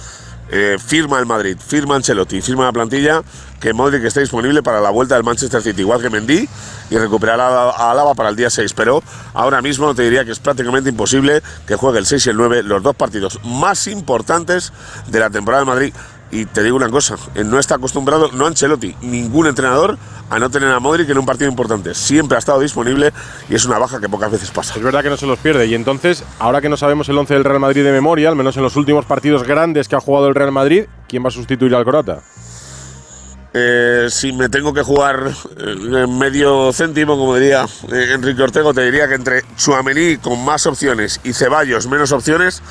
eh, 0.51 0.79
firma 0.85 1.21
el 1.21 1.27
Madrid, 1.27 1.57
firma 1.65 1.95
Ancelotti, 1.95 2.41
firma 2.43 2.65
la 2.65 2.73
plantilla 2.73 3.23
que 3.61 3.73
Modric 3.73 4.05
esté 4.05 4.21
disponible 4.21 4.63
para 4.63 4.81
la 4.81 4.91
vuelta 4.91 5.15
del 5.15 5.25
Manchester 5.25 5.63
City, 5.63 5.83
igual 5.83 6.01
que 6.01 6.11
Mendy, 6.11 6.49
y 6.91 6.99
recuperar 6.99 7.39
a, 7.41 7.71
a 7.71 7.91
Álava 7.91 8.15
para 8.15 8.31
el 8.31 8.37
día 8.37 8.51
6. 8.51 8.73
Pero 8.73 9.03
ahora 9.35 9.63
mismo 9.63 9.95
te 9.95 10.03
diría 10.03 10.25
que 10.25 10.33
es 10.33 10.39
prácticamente 10.39 10.89
imposible 10.89 11.43
que 11.67 11.77
juegue 11.77 11.99
el 11.99 12.07
6 12.07 12.27
y 12.27 12.31
el 12.31 12.37
9, 12.37 12.63
los 12.63 12.83
dos 12.83 12.97
partidos 12.97 13.39
más 13.45 13.87
importantes 13.87 14.73
de 15.07 15.21
la 15.21 15.31
temporada 15.31 15.63
de 15.63 15.67
Madrid. 15.67 15.95
Y 16.33 16.47
te 16.47 16.63
digo 16.63 16.77
una 16.77 16.89
cosa, 16.89 17.17
eh, 17.35 17.43
no 17.43 17.59
está 17.59 17.75
acostumbrado, 17.75 18.31
no 18.33 18.47
Ancelotti, 18.47 18.95
ningún 19.03 19.49
entrenador 19.49 19.99
a 20.31 20.39
no 20.39 20.49
tener 20.49 20.71
a 20.71 20.79
Modric 20.79 21.11
en 21.11 21.19
un 21.19 21.27
partido 21.27 21.51
importante. 21.51 21.93
Siempre 21.93 22.37
ha 22.37 22.39
estado 22.39 22.61
disponible 22.61 23.13
y 23.49 23.57
es 23.57 23.65
una 23.65 23.79
baja 23.79 23.99
que 23.99 24.09
pocas 24.09 24.31
veces 24.31 24.51
pasa. 24.53 24.75
Es 24.77 24.83
verdad 24.83 25.03
que 25.03 25.11
no 25.11 25.17
se 25.17 25.27
los 25.27 25.41
pierde. 25.41 25.67
Y 25.67 25.75
entonces, 25.75 26.25
ahora 26.39 26.61
que 26.61 26.69
no 26.69 26.77
sabemos 26.77 27.09
el 27.09 27.19
11 27.19 27.35
del 27.35 27.45
Real 27.45 27.59
Madrid 27.59 27.83
de 27.83 27.91
memoria, 27.91 28.29
al 28.29 28.37
menos 28.37 28.57
en 28.57 28.63
los 28.63 28.77
últimos 28.77 29.05
partidos 29.07 29.43
grandes 29.43 29.89
que 29.89 29.97
ha 29.97 30.01
jugado 30.01 30.29
el 30.29 30.37
Real 30.37 30.53
Madrid, 30.53 30.85
¿quién 31.09 31.25
va 31.25 31.29
a 31.29 31.33
sustituir 31.33 31.75
al 31.75 31.85
Croata? 31.85 32.23
Eh, 33.53 34.07
si 34.11 34.33
me 34.33 34.49
tengo 34.49 34.73
que 34.73 34.83
jugar 34.83 35.29
eh, 35.59 36.05
en 36.05 36.19
medio 36.19 36.73
céntimo, 36.73 37.17
como 37.19 37.35
diría 37.35 37.67
eh, 37.93 38.13
Enrique 38.15 38.43
Ortego, 38.43 38.73
te 38.73 38.85
diría 38.85 39.09
que 39.09 39.15
entre 39.15 39.43
Chuamení 39.57 40.19
con 40.19 40.45
más 40.45 40.67
opciones 40.67 41.21
y 41.25 41.33
Ceballos 41.33 41.89
menos 41.89 42.13
opciones 42.13 42.63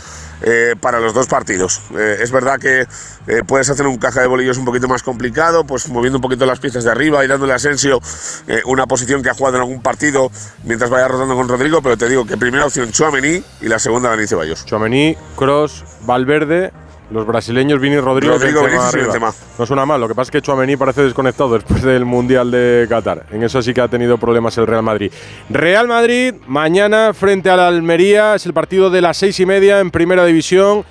eh, 0.41 0.75
para 0.79 1.01
los 1.01 1.13
dos 1.13 1.27
partidos. 1.27 1.81
Eh, 1.97 2.19
es 2.21 2.31
verdad 2.31 2.59
que 2.59 2.87
eh, 3.27 3.43
puedes 3.45 3.69
hacer 3.69 3.85
un 3.87 3.97
caja 3.97 4.21
de 4.21 4.27
bolillos 4.27 4.57
un 4.57 4.63
poquito 4.63 4.87
más 4.87 5.03
complicado, 5.03 5.65
pues 5.65 5.89
moviendo 5.89 6.17
un 6.17 6.21
poquito 6.21 6.45
las 6.45 6.59
piezas 6.59 6.85
de 6.85 6.91
arriba 6.91 7.25
y 7.25 7.27
dándole 7.27 7.51
a 7.51 7.57
Asensio 7.57 7.99
eh, 8.47 8.61
una 8.65 8.87
posición 8.87 9.21
que 9.21 9.29
ha 9.29 9.33
jugado 9.33 9.57
en 9.57 9.63
algún 9.63 9.81
partido 9.81 10.31
mientras 10.63 10.89
vaya 10.89 11.09
rotando 11.09 11.35
con 11.35 11.49
Rodrigo, 11.49 11.81
pero 11.81 11.97
te 11.97 12.07
digo 12.07 12.25
que 12.25 12.37
primera 12.37 12.65
opción 12.65 12.89
Chuamení 12.91 13.43
y 13.59 13.67
la 13.67 13.79
segunda 13.79 14.11
Dani 14.11 14.27
Ceballos. 14.27 14.65
Chuamení, 14.65 15.17
Cross, 15.35 15.83
Valverde, 16.05 16.71
los 17.11 17.25
brasileños 17.25 17.79
Vini 17.79 17.97
Rodrigo, 17.99 18.33
Rodrigo, 18.33 18.63
Benzema. 18.63 18.91
Benzema. 18.91 19.33
No 19.57 19.65
suena 19.65 19.85
mal, 19.85 19.99
lo 19.99 20.07
que 20.07 20.15
pasa 20.15 20.27
es 20.27 20.31
que 20.31 20.41
Chuamení 20.41 20.77
parece 20.77 21.03
desconectado 21.03 21.53
después 21.53 21.81
del 21.81 22.05
Mundial 22.05 22.51
de 22.51 22.85
Qatar. 22.89 23.25
En 23.31 23.43
eso 23.43 23.61
sí 23.61 23.73
que 23.73 23.81
ha 23.81 23.87
tenido 23.87 24.17
problemas 24.17 24.57
el 24.57 24.67
Real 24.67 24.83
Madrid. 24.83 25.11
Real 25.49 25.87
Madrid, 25.87 26.35
mañana 26.47 27.13
frente 27.13 27.49
al 27.49 27.59
Almería, 27.59 28.35
es 28.35 28.45
el 28.45 28.53
partido 28.53 28.89
de 28.89 29.01
las 29.01 29.17
seis 29.17 29.39
y 29.39 29.45
media 29.45 29.79
en 29.79 29.91
Primera 29.91 30.25
División. 30.25 30.85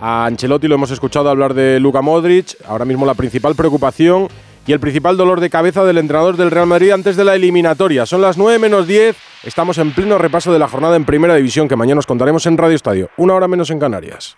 A 0.00 0.26
Ancelotti 0.26 0.68
lo 0.68 0.74
hemos 0.74 0.90
escuchado 0.90 1.30
hablar 1.30 1.54
de 1.54 1.80
Luka 1.80 2.02
Modric, 2.02 2.56
ahora 2.66 2.84
mismo 2.84 3.06
la 3.06 3.14
principal 3.14 3.54
preocupación 3.54 4.28
y 4.66 4.72
el 4.72 4.80
principal 4.80 5.16
dolor 5.16 5.40
de 5.40 5.50
cabeza 5.50 5.84
del 5.84 5.98
entrenador 5.98 6.36
del 6.36 6.50
Real 6.50 6.66
Madrid 6.66 6.90
antes 6.90 7.16
de 7.16 7.24
la 7.24 7.34
eliminatoria. 7.34 8.06
Son 8.06 8.20
las 8.20 8.36
9 8.36 8.58
menos 8.58 8.86
10, 8.86 9.16
estamos 9.44 9.78
en 9.78 9.92
pleno 9.92 10.18
repaso 10.18 10.52
de 10.52 10.58
la 10.58 10.68
jornada 10.68 10.96
en 10.96 11.04
Primera 11.04 11.34
División 11.34 11.68
que 11.68 11.76
mañana 11.76 11.98
os 11.98 12.06
contaremos 12.06 12.46
en 12.46 12.58
Radio 12.58 12.76
Estadio, 12.76 13.10
una 13.16 13.34
hora 13.34 13.48
menos 13.48 13.70
en 13.70 13.78
Canarias. 13.78 14.36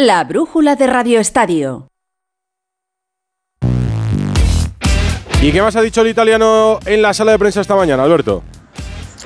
La 0.00 0.22
brújula 0.22 0.76
de 0.76 0.86
Radio 0.86 1.18
Estadio. 1.18 1.88
¿Y 5.42 5.50
qué 5.50 5.60
más 5.60 5.74
ha 5.74 5.82
dicho 5.82 6.02
el 6.02 6.06
italiano 6.06 6.78
en 6.86 7.02
la 7.02 7.12
sala 7.12 7.32
de 7.32 7.38
prensa 7.40 7.60
esta 7.60 7.74
mañana, 7.74 8.04
Alberto? 8.04 8.44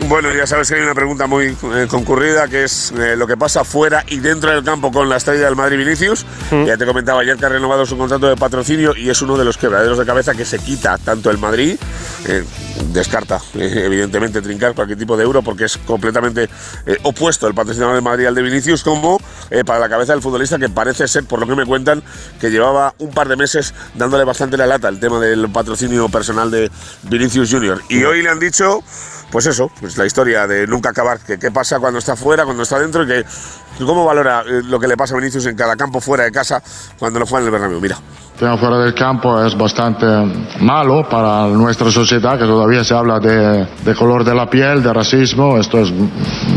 Bueno, 0.00 0.32
ya 0.34 0.46
sabes 0.46 0.68
que 0.68 0.76
hay 0.76 0.82
una 0.82 0.94
pregunta 0.94 1.26
muy 1.26 1.46
eh, 1.74 1.86
concurrida 1.88 2.48
que 2.48 2.64
es 2.64 2.92
eh, 2.92 3.14
lo 3.14 3.26
que 3.26 3.36
pasa 3.36 3.62
fuera 3.62 4.04
y 4.08 4.20
dentro 4.20 4.50
del 4.50 4.64
campo 4.64 4.90
con 4.90 5.08
la 5.08 5.16
estrella 5.16 5.44
del 5.44 5.56
Madrid 5.56 5.76
Vinicius. 5.76 6.24
Ya 6.50 6.76
te 6.76 6.86
comentaba 6.86 7.20
ayer 7.20 7.36
que 7.36 7.44
ha 7.44 7.50
renovado 7.50 7.84
su 7.84 7.96
contrato 7.96 8.26
de 8.26 8.36
patrocinio 8.36 8.96
y 8.96 9.10
es 9.10 9.20
uno 9.22 9.36
de 9.36 9.44
los 9.44 9.58
quebraderos 9.58 9.98
de 9.98 10.06
cabeza 10.06 10.34
que 10.34 10.44
se 10.44 10.58
quita 10.58 10.98
tanto 10.98 11.30
el 11.30 11.38
Madrid, 11.38 11.78
eh, 12.26 12.44
descarta 12.92 13.40
evidentemente 13.54 14.42
trincar 14.42 14.74
cualquier 14.74 14.98
tipo 14.98 15.16
de 15.16 15.24
euro 15.24 15.42
porque 15.42 15.64
es 15.64 15.78
completamente 15.78 16.48
opuesto 17.02 17.46
el 17.46 17.54
patrocinador 17.54 17.94
del 17.94 18.02
Madrid 18.02 18.26
al 18.26 18.34
de 18.34 18.42
Vinicius, 18.42 18.82
como 18.82 19.20
para 19.66 19.78
la 19.78 19.88
cabeza 19.88 20.12
del 20.12 20.22
futbolista 20.22 20.58
que 20.58 20.68
parece 20.68 21.06
ser, 21.08 21.24
por 21.24 21.40
lo 21.40 21.46
que 21.46 21.54
me 21.54 21.66
cuentan, 21.66 22.02
que 22.40 22.50
llevaba 22.50 22.94
un 22.98 23.10
par 23.10 23.28
de 23.28 23.36
meses 23.36 23.74
dándole 23.94 24.24
bastante 24.24 24.56
la 24.56 24.66
lata 24.66 24.88
el 24.88 25.00
tema 25.00 25.20
del 25.20 25.50
patrocinio 25.50 26.08
personal 26.08 26.50
de 26.50 26.70
Vinicius 27.04 27.50
Junior. 27.50 27.80
Y 27.88 28.04
hoy 28.04 28.22
le 28.22 28.30
han 28.30 28.38
dicho 28.38 28.82
pues 29.32 29.46
eso, 29.46 29.70
pues 29.80 29.96
la 29.96 30.06
historia 30.06 30.46
de 30.46 30.66
nunca 30.66 30.90
acabar, 30.90 31.18
que 31.18 31.38
qué 31.38 31.50
pasa 31.50 31.80
cuando 31.80 31.98
está 31.98 32.14
fuera, 32.14 32.44
cuando 32.44 32.62
está 32.62 32.78
dentro 32.78 33.02
y 33.02 33.06
que 33.06 33.24
¿Cómo 33.78 34.04
valora 34.04 34.42
eh, 34.46 34.62
lo 34.62 34.78
que 34.78 34.86
le 34.86 34.96
pasa 34.96 35.14
a 35.14 35.18
Vinicius 35.18 35.46
en 35.46 35.56
cada 35.56 35.76
campo 35.76 36.00
fuera 36.00 36.24
de 36.24 36.32
casa 36.32 36.62
cuando 36.98 37.18
lo 37.18 37.26
juega 37.26 37.40
en 37.40 37.46
el 37.46 37.52
Bernabéu? 37.52 37.80
Mira. 37.80 37.98
Tema 38.42 38.56
fuera 38.56 38.78
del 38.78 38.92
campo 38.92 39.40
es 39.40 39.56
bastante 39.56 40.04
malo 40.62 41.08
para 41.08 41.46
nuestra 41.46 41.92
sociedad, 41.92 42.36
que 42.36 42.44
todavía 42.44 42.82
se 42.82 42.92
habla 42.92 43.20
de, 43.20 43.68
de, 43.84 43.94
color 43.94 44.24
de 44.24 44.34
la 44.34 44.50
piel, 44.50 44.82
de 44.82 44.92
racismo, 44.92 45.58
esto 45.58 45.78
es 45.78 45.92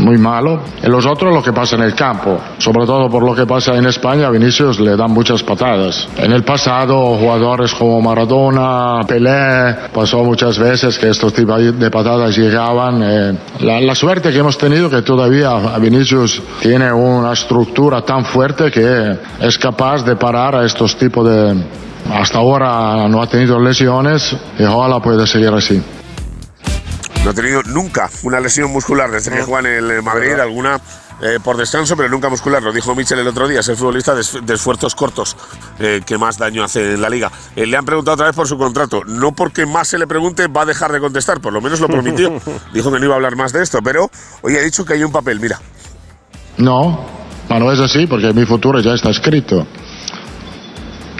muy 0.00 0.18
malo. 0.18 0.62
Y 0.82 0.88
los 0.88 1.06
otros 1.06 1.32
lo 1.32 1.40
que 1.40 1.52
pasa 1.52 1.76
en 1.76 1.82
el 1.82 1.94
campo, 1.94 2.40
sobre 2.58 2.86
todo 2.86 3.08
por 3.08 3.22
lo 3.22 3.36
que 3.36 3.46
pasa 3.46 3.76
en 3.76 3.86
España, 3.86 4.26
a 4.26 4.30
Vinicius 4.30 4.80
le 4.80 4.96
dan 4.96 5.12
muchas 5.12 5.44
patadas. 5.44 6.08
En 6.16 6.32
el 6.32 6.42
pasado, 6.42 7.16
jugadores 7.18 7.72
como 7.72 8.02
Maradona, 8.02 9.06
Pelé, 9.06 9.76
pasó 9.94 10.24
muchas 10.24 10.58
veces 10.58 10.98
que 10.98 11.10
estos 11.10 11.32
tipos 11.32 11.78
de 11.78 11.90
patadas 11.92 12.36
llegaban. 12.36 13.00
Eh, 13.04 13.38
la, 13.60 13.80
la 13.80 13.94
suerte 13.94 14.32
que 14.32 14.38
hemos 14.38 14.58
tenido 14.58 14.90
que 14.90 15.02
todavía 15.02 15.54
Vinicius 15.78 16.42
tiene 16.60 16.92
una 16.92 17.32
estructura 17.32 18.02
tan 18.02 18.24
fuerte 18.24 18.72
que 18.72 19.16
es 19.40 19.56
capaz 19.56 20.04
de 20.04 20.16
parar 20.16 20.56
a 20.56 20.66
estos 20.66 20.96
tipos 20.96 21.24
de 21.24 21.75
hasta 22.12 22.38
ahora 22.38 23.08
no 23.08 23.22
ha 23.22 23.28
tenido 23.28 23.58
lesiones 23.58 24.36
y 24.58 24.64
ojalá 24.64 25.00
pueda 25.00 25.26
seguir 25.26 25.48
así. 25.48 25.82
No 27.24 27.30
ha 27.30 27.34
tenido 27.34 27.62
nunca 27.64 28.08
una 28.22 28.40
lesión 28.40 28.72
muscular 28.72 29.10
desde 29.10 29.32
que 29.32 29.42
juega 29.42 29.68
en 29.68 29.84
el 29.84 30.02
Madrid, 30.02 30.34
alguna 30.38 30.80
eh, 31.22 31.38
por 31.42 31.56
descanso, 31.56 31.96
pero 31.96 32.08
nunca 32.08 32.28
muscular. 32.28 32.62
Lo 32.62 32.72
dijo 32.72 32.94
Michel 32.94 33.18
el 33.18 33.26
otro 33.26 33.48
día, 33.48 33.60
es 33.60 33.68
el 33.68 33.76
futbolista 33.76 34.14
de, 34.14 34.22
de 34.42 34.54
esfuerzos 34.54 34.94
cortos 34.94 35.36
eh, 35.78 36.02
que 36.04 36.18
más 36.18 36.36
daño 36.36 36.62
hace 36.62 36.94
en 36.94 37.00
la 37.00 37.08
liga. 37.08 37.30
Eh, 37.56 37.66
le 37.66 37.76
han 37.76 37.84
preguntado 37.84 38.14
otra 38.14 38.26
vez 38.26 38.36
por 38.36 38.46
su 38.46 38.58
contrato. 38.58 39.00
No 39.06 39.32
porque 39.32 39.64
más 39.64 39.88
se 39.88 39.98
le 39.98 40.06
pregunte 40.06 40.46
va 40.46 40.62
a 40.62 40.66
dejar 40.66 40.92
de 40.92 41.00
contestar, 41.00 41.40
por 41.40 41.52
lo 41.52 41.60
menos 41.60 41.80
lo 41.80 41.88
prometió. 41.88 42.38
dijo 42.72 42.92
que 42.92 42.98
no 42.98 43.04
iba 43.06 43.14
a 43.14 43.16
hablar 43.16 43.34
más 43.34 43.52
de 43.52 43.62
esto, 43.62 43.78
pero 43.82 44.10
hoy 44.42 44.56
ha 44.56 44.60
dicho 44.60 44.84
que 44.84 44.94
hay 44.94 45.04
un 45.04 45.12
papel, 45.12 45.40
mira. 45.40 45.58
No, 46.58 47.06
no 47.48 47.72
es 47.72 47.80
así 47.80 48.06
porque 48.06 48.32
mi 48.32 48.44
futuro 48.44 48.80
ya 48.80 48.92
está 48.92 49.10
escrito. 49.10 49.66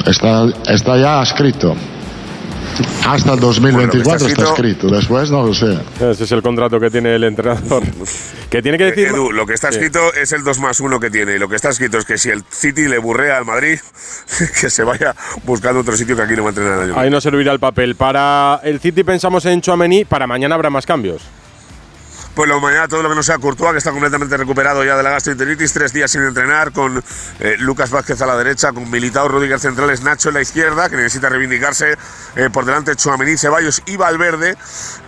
Está, 0.04 0.46
está 0.68 0.96
ya 0.96 1.22
escrito. 1.22 1.74
Hasta 3.06 3.32
el 3.32 3.40
2024 3.40 4.02
Bueno, 4.02 4.16
está, 4.26 4.42
está 4.42 4.54
escrito. 4.54 4.88
Después 4.88 5.30
no 5.30 5.46
lo 5.46 5.54
sé. 5.54 5.78
Ese 5.98 6.24
es 6.24 6.32
el 6.32 6.42
contrato 6.42 6.78
que 6.78 6.90
tiene 6.90 7.14
el 7.14 7.24
entrenador. 7.24 7.82
que 8.50 8.60
tiene 8.60 8.76
que 8.76 8.84
decir. 8.84 9.06
Edu, 9.08 9.32
lo 9.32 9.46
que 9.46 9.54
está 9.54 9.72
Sí. 9.72 9.78
escrito 9.78 10.12
es 10.12 10.32
el 10.32 10.44
2 10.44 10.58
más 10.58 10.80
1 10.80 11.00
que 11.00 11.08
tiene. 11.10 11.36
Y 11.36 11.38
lo 11.38 11.48
que 11.48 11.56
está 11.56 11.70
escrito 11.70 11.96
es 11.96 12.04
que 12.04 12.18
si 12.18 12.28
el 12.28 12.44
City 12.50 12.86
le 12.88 12.98
burrea 12.98 13.38
al 13.38 13.46
Madrid, 13.46 13.78
que 14.60 14.68
se 14.68 14.84
vaya 14.84 15.14
buscando 15.44 15.80
otro 15.80 15.96
sitio 15.96 16.16
que 16.16 16.22
aquí 16.22 16.34
no 16.36 16.42
va 16.42 16.48
a 16.48 16.52
entrenar. 16.52 16.98
Ahí 16.98 17.08
no 17.08 17.20
servirá 17.20 17.52
el 17.52 17.60
papel. 17.60 17.94
Para 17.94 18.60
el 18.62 18.78
City 18.80 19.02
pensamos 19.04 19.46
en 19.46 19.60
Chouameni, 19.62 20.04
para 20.04 20.26
mañana 20.26 20.54
habrá 20.54 20.68
más 20.68 20.84
cambios. 20.84 21.22
Pues 22.36 22.50
lo 22.50 22.60
mañana 22.60 22.86
todo 22.86 23.02
lo 23.02 23.08
que 23.08 23.14
no 23.14 23.22
sea 23.22 23.38
Courtois, 23.38 23.72
que 23.72 23.78
está 23.78 23.92
completamente 23.92 24.36
recuperado 24.36 24.84
ya 24.84 24.94
de 24.94 25.02
la 25.02 25.08
gastroenteritis, 25.08 25.72
tres 25.72 25.94
días 25.94 26.10
sin 26.10 26.20
entrenar, 26.20 26.70
con 26.70 27.02
eh, 27.40 27.56
Lucas 27.60 27.90
Vázquez 27.90 28.20
a 28.20 28.26
la 28.26 28.36
derecha, 28.36 28.74
con 28.74 28.90
Militao, 28.90 29.26
Rodríguez 29.26 29.62
centrales, 29.62 30.02
Nacho 30.02 30.28
en 30.28 30.34
la 30.34 30.42
izquierda, 30.42 30.90
que 30.90 30.96
necesita 30.96 31.30
reivindicarse 31.30 31.96
eh, 32.36 32.50
por 32.52 32.66
delante 32.66 32.94
Chouameni, 32.94 33.38
Ceballos 33.38 33.80
y 33.86 33.96
Valverde, 33.96 34.54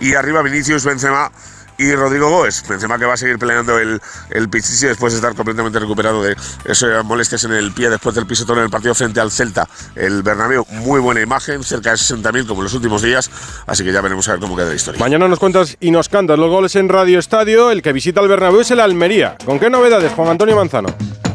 y 0.01 0.15
arriba 0.15 0.41
Vinicius, 0.41 0.87
Benzema 0.87 1.31
y 1.79 1.95
Rodrigo 1.95 2.29
Goes. 2.29 2.65
Benzema 2.69 2.99
que 2.99 3.07
va 3.07 3.15
a 3.15 3.17
seguir 3.17 3.39
peleando 3.39 3.79
el, 3.79 4.01
el 4.31 4.49
Pichichi 4.49 4.87
después 4.87 5.13
de 5.13 5.19
estar 5.19 5.35
completamente 5.35 5.79
recuperado 5.79 6.23
de 6.23 6.37
esas 6.65 7.05
molestias 7.05 7.45
en 7.45 7.53
el 7.53 7.73
pie 7.73 7.89
después 7.89 8.15
del 8.15 8.27
pisotón 8.27 8.59
en 8.59 8.65
el 8.65 8.71
partido 8.71 8.95
frente 8.95 9.21
al 9.21 9.31
Celta. 9.31 9.69
El 9.95 10.23
Bernabéu, 10.23 10.67
muy 10.71 11.01
buena 11.01 11.21
imagen, 11.21 11.63
cerca 11.63 11.91
de 11.91 11.97
60.000 11.97 12.47
como 12.47 12.61
en 12.61 12.65
los 12.65 12.75
últimos 12.75 13.03
días, 13.03 13.31
así 13.67 13.85
que 13.85 13.93
ya 13.93 14.01
veremos 14.01 14.29
a 14.29 14.33
ver 14.33 14.41
cómo 14.41 14.57
queda 14.57 14.69
la 14.69 14.75
historia. 14.75 15.01
Mañana 15.01 15.29
nos 15.29 15.39
cuentas 15.39 15.77
y 15.81 15.91
nos 15.91 16.09
cantas 16.09 16.39
los 16.39 16.51
goles 16.51 16.75
en 16.77 16.89
Radio 16.89 17.19
Estadio. 17.19 17.71
El 17.71 17.83
que 17.83 17.93
visita 17.93 18.21
el 18.21 18.29
Bernabéu 18.29 18.61
es 18.61 18.71
el 18.71 18.81
Almería. 18.81 19.37
¿Con 19.45 19.59
qué 19.59 19.71
novedades, 19.71 20.13
Juan 20.13 20.29
Antonio 20.29 20.57
Manzano? 20.57 20.89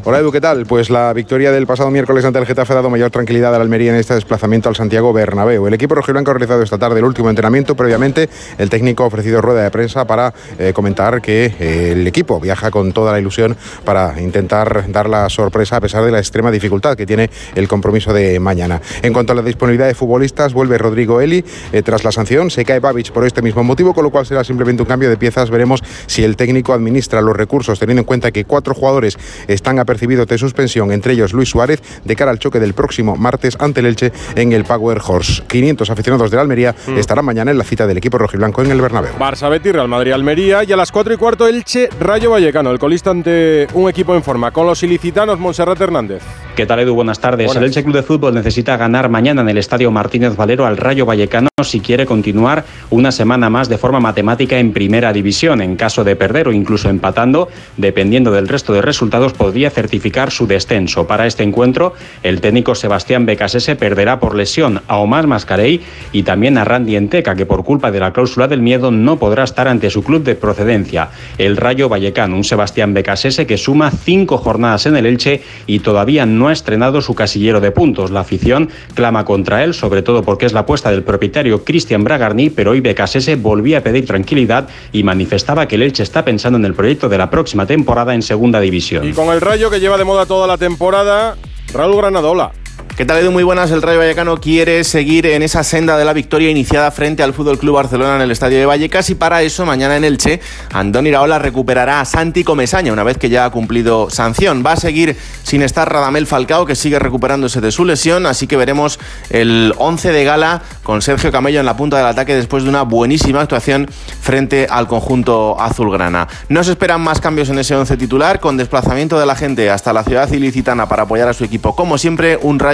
Hola 0.05 0.19
Edu, 0.19 0.33
¿qué 0.33 0.41
tal? 0.41 0.65
Pues 0.65 0.89
la 0.89 1.13
victoria 1.13 1.49
del 1.53 1.65
pasado 1.65 1.89
miércoles 1.89 2.25
ante 2.25 2.37
el 2.37 2.45
Getafe 2.45 2.73
ha 2.73 2.75
dado 2.75 2.89
mayor 2.89 3.09
tranquilidad 3.09 3.55
al 3.55 3.61
Almería 3.61 3.93
en 3.93 3.97
este 3.97 4.13
desplazamiento 4.13 4.67
al 4.67 4.75
Santiago 4.75 5.13
Bernabéu. 5.13 5.65
El 5.65 5.73
equipo 5.73 5.95
rojiblanco 5.95 6.31
ha 6.31 6.33
realizado 6.33 6.61
esta 6.61 6.77
tarde 6.77 6.99
el 6.99 7.05
último 7.05 7.29
entrenamiento. 7.29 7.73
Previamente, 7.73 8.29
el 8.57 8.69
técnico 8.69 9.03
ha 9.03 9.07
ofrecido 9.07 9.39
rueda 9.39 9.63
de 9.63 9.71
prensa 9.71 10.05
para 10.05 10.33
eh, 10.59 10.73
comentar 10.73 11.21
que 11.21 11.55
eh, 11.57 11.91
el 11.93 12.05
equipo 12.05 12.41
viaja 12.41 12.69
con 12.69 12.91
toda 12.91 13.13
la 13.13 13.19
ilusión 13.21 13.55
para 13.85 14.19
intentar 14.19 14.91
dar 14.91 15.07
la 15.07 15.29
sorpresa 15.29 15.77
a 15.77 15.79
pesar 15.81 16.03
de 16.03 16.11
la 16.11 16.19
extrema 16.19 16.51
dificultad 16.51 16.97
que 16.97 17.05
tiene 17.05 17.29
el 17.55 17.69
compromiso 17.69 18.11
de 18.11 18.41
mañana. 18.41 18.81
En 19.03 19.13
cuanto 19.13 19.31
a 19.31 19.37
la 19.37 19.41
disponibilidad 19.41 19.87
de 19.87 19.95
futbolistas, 19.95 20.51
vuelve 20.53 20.77
Rodrigo 20.77 21.21
Eli 21.21 21.45
eh, 21.71 21.81
tras 21.81 22.03
la 22.03 22.11
sanción. 22.11 22.51
Se 22.51 22.65
cae 22.65 22.81
Babic 22.81 23.13
por 23.13 23.25
este 23.25 23.41
mismo 23.41 23.63
motivo, 23.63 23.93
con 23.93 24.03
lo 24.03 24.09
cual 24.09 24.25
será 24.25 24.43
simplemente 24.43 24.83
un 24.83 24.89
cambio 24.89 25.09
de 25.09 25.15
piezas. 25.15 25.49
Veremos 25.49 25.81
si 26.07 26.25
el 26.25 26.35
técnico 26.35 26.73
administra 26.73 27.21
los 27.21 27.37
recursos, 27.37 27.79
teniendo 27.79 28.01
en 28.01 28.05
cuenta 28.05 28.31
que 28.31 28.43
cuatro 28.43 28.73
jugadores 28.73 29.17
están 29.47 29.79
apercibidos 29.93 30.25
de 30.27 30.37
suspensión, 30.39 30.91
entre 30.91 31.13
ellos 31.13 31.33
Luis 31.33 31.49
Suárez, 31.49 31.79
de 32.03 32.15
cara 32.15 32.31
al 32.31 32.39
choque 32.39 32.59
del 32.59 32.73
próximo 32.73 33.15
martes 33.15 33.55
ante 33.59 33.79
el 33.81 33.85
Elche 33.85 34.11
en 34.35 34.51
el 34.51 34.63
Power 34.63 34.99
Horse. 35.05 35.43
500 35.47 35.87
aficionados 35.91 36.31
de 36.31 36.35
la 36.37 36.41
Almería 36.41 36.73
Mm. 36.87 36.97
estarán 36.97 37.23
mañana 37.25 37.51
en 37.51 37.57
la 37.59 37.63
cita 37.63 37.85
del 37.85 37.97
equipo 37.97 38.17
rojiblanco 38.17 38.63
en 38.63 38.71
el 38.71 38.81
Bernabéu. 38.81 39.13
Barça 39.19 39.49
Betis, 39.51 39.71
Real 39.71 39.87
Madrid 39.87 40.11
Almería 40.13 40.63
y 40.63 40.71
a 40.71 40.75
las 40.75 40.91
4 40.91 41.13
y 41.13 41.17
cuarto 41.17 41.47
Elche 41.47 41.89
Rayo 41.99 42.31
Vallecano, 42.31 42.71
el 42.71 42.79
colista 42.79 43.11
ante 43.11 43.67
un 43.73 43.87
equipo 43.87 44.15
en 44.15 44.23
forma. 44.23 44.49
Con 44.51 44.65
los 44.65 44.81
ilicitanos 44.81 45.37
Monserrat 45.39 45.79
Hernández. 45.79 46.23
¿Qué 46.55 46.65
tal, 46.65 46.79
Edu? 46.79 46.95
Buenas 46.95 47.19
tardes. 47.19 47.45
Buenas. 47.47 47.61
El 47.61 47.67
Elche 47.67 47.83
Club 47.83 47.95
de 47.95 48.03
Fútbol 48.03 48.33
necesita 48.33 48.75
ganar 48.77 49.09
mañana 49.09 49.41
en 49.41 49.49
el 49.49 49.57
Estadio 49.59 49.91
Martínez 49.91 50.35
Valero 50.35 50.65
al 50.65 50.77
Rayo 50.77 51.05
Vallecano 51.05 51.49
si 51.63 51.79
quiere 51.79 52.05
continuar 52.07 52.65
una 52.89 53.11
semana 53.11 53.49
más 53.49 53.69
de 53.69 53.77
forma 53.77 53.99
matemática 53.99 54.57
en 54.57 54.73
Primera 54.73 55.13
División. 55.13 55.61
En 55.61 55.75
caso 55.75 56.03
de 56.03 56.15
perder 56.15 56.47
o 56.47 56.51
incluso 56.51 56.89
empatando, 56.89 57.47
dependiendo 57.77 58.31
del 58.31 58.47
resto 58.47 58.73
de 58.73 58.81
resultados, 58.81 59.33
podría 59.33 59.69
certificar 59.83 60.31
su 60.31 60.47
descenso. 60.47 61.07
Para 61.07 61.27
este 61.27 61.43
encuentro, 61.43 61.93
el 62.23 62.39
técnico 62.39 62.73
Sebastián 62.73 63.25
Becasese 63.25 63.75
perderá 63.75 64.17
por 64.17 64.33
lesión 64.33 64.81
a 64.87 64.95
Omar 64.97 65.27
Mascarey 65.27 65.81
y 66.13 66.23
también 66.23 66.57
a 66.57 66.63
Randy 66.63 66.95
Enteca, 66.95 67.35
que 67.35 67.45
por 67.45 67.65
culpa 67.65 67.91
de 67.91 67.99
la 67.99 68.13
cláusula 68.13 68.47
del 68.47 68.61
miedo 68.61 68.91
no 68.91 69.19
podrá 69.19 69.43
estar 69.43 69.67
ante 69.67 69.89
su 69.89 70.01
club 70.01 70.23
de 70.23 70.35
procedencia, 70.35 71.09
el 71.37 71.57
Rayo 71.57 71.89
Vallecano. 71.89 72.37
Un 72.37 72.45
Sebastián 72.45 72.93
Becasese 72.93 73.45
que 73.45 73.57
suma 73.57 73.91
cinco 73.91 74.37
jornadas 74.37 74.85
en 74.85 74.95
el 74.95 75.05
Elche 75.05 75.41
y 75.67 75.79
todavía 75.79 76.25
no 76.25 76.47
ha 76.47 76.53
estrenado 76.53 77.01
su 77.01 77.13
casillero 77.13 77.59
de 77.59 77.71
puntos. 77.71 78.09
La 78.09 78.21
afición 78.21 78.69
clama 78.93 79.25
contra 79.25 79.65
él, 79.65 79.73
sobre 79.73 80.01
todo 80.01 80.23
porque 80.23 80.45
es 80.45 80.53
la 80.53 80.61
apuesta 80.61 80.91
del 80.91 81.03
propietario 81.03 81.65
Cristian 81.65 82.05
Bragarni, 82.05 82.49
pero 82.51 82.71
hoy 82.71 82.79
Becasese 82.79 83.35
volvía 83.35 83.79
a 83.79 83.81
pedir 83.81 84.05
tranquilidad 84.05 84.69
y 84.93 85.03
manifestaba 85.03 85.67
que 85.67 85.75
el 85.75 85.81
Elche 85.81 86.03
está 86.03 86.23
pensando 86.23 86.57
en 86.57 86.63
el 86.63 86.73
proyecto 86.73 87.09
de 87.09 87.17
la 87.17 87.29
próxima 87.29 87.65
temporada 87.65 88.15
en 88.15 88.21
Segunda 88.21 88.61
División. 88.61 89.05
Y 89.05 89.11
con 89.11 89.27
el 89.27 89.41
Rayo 89.41 89.69
que 89.73 89.79
lleva 89.79 89.97
de 89.97 90.03
moda 90.03 90.27
toda 90.27 90.45
la 90.45 90.59
temporada, 90.59 91.35
Raúl 91.73 91.97
Granadola. 91.97 92.51
¿Qué 92.95 93.05
tal, 93.05 93.17
Edu? 93.17 93.31
Muy 93.31 93.41
buenas. 93.41 93.71
El 93.71 93.81
Rayo 93.81 93.97
Vallecano 93.97 94.37
quiere 94.37 94.83
seguir 94.83 95.25
en 95.25 95.41
esa 95.41 95.63
senda 95.63 95.97
de 95.97 96.05
la 96.05 96.13
victoria 96.13 96.51
iniciada 96.51 96.91
frente 96.91 97.23
al 97.23 97.33
Fútbol 97.33 97.57
Club 97.57 97.73
Barcelona 97.73 98.17
en 98.17 98.21
el 98.21 98.29
Estadio 98.29 98.59
de 98.59 98.67
Vallecas 98.67 99.09
y 99.09 99.15
para 99.15 99.41
eso 99.41 99.65
mañana 99.65 99.97
en 99.97 100.03
Elche 100.03 100.39
Andón 100.71 101.07
Iraola 101.07 101.39
recuperará 101.39 102.01
a 102.01 102.05
Santi 102.05 102.43
Comesaña 102.43 102.93
una 102.93 103.01
vez 103.01 103.17
que 103.17 103.29
ya 103.29 103.45
ha 103.45 103.49
cumplido 103.49 104.11
sanción. 104.11 104.63
Va 104.63 104.73
a 104.73 104.75
seguir 104.75 105.17
sin 105.41 105.63
estar 105.63 105.91
Radamel 105.91 106.27
Falcao 106.27 106.67
que 106.67 106.75
sigue 106.75 106.99
recuperándose 106.99 107.61
de 107.61 107.71
su 107.71 107.83
lesión, 107.83 108.27
así 108.27 108.45
que 108.45 108.57
veremos 108.57 108.99
el 109.31 109.73
11 109.79 110.11
de 110.11 110.23
gala 110.23 110.61
con 110.83 111.01
Sergio 111.01 111.31
Camello 111.31 111.59
en 111.59 111.65
la 111.65 111.75
punta 111.75 111.97
del 111.97 112.05
ataque 112.05 112.35
después 112.35 112.61
de 112.61 112.69
una 112.69 112.83
buenísima 112.83 113.41
actuación 113.41 113.89
frente 114.21 114.67
al 114.69 114.87
conjunto 114.87 115.59
azulgrana. 115.59 116.27
No 116.47 116.63
se 116.63 116.71
esperan 116.71 117.01
más 117.01 117.19
cambios 117.19 117.49
en 117.49 117.57
ese 117.57 117.75
11 117.75 117.97
titular 117.97 118.39
con 118.39 118.55
desplazamiento 118.55 119.19
de 119.19 119.25
la 119.25 119.35
gente 119.35 119.71
hasta 119.71 119.93
la 119.93 120.03
ciudad 120.03 120.31
ilicitana 120.31 120.87
para 120.87 121.03
apoyar 121.03 121.27
a 121.27 121.33
su 121.33 121.43
equipo. 121.43 121.75
Como 121.75 121.97
siempre, 121.97 122.37
un 122.39 122.59
Rayo 122.59 122.72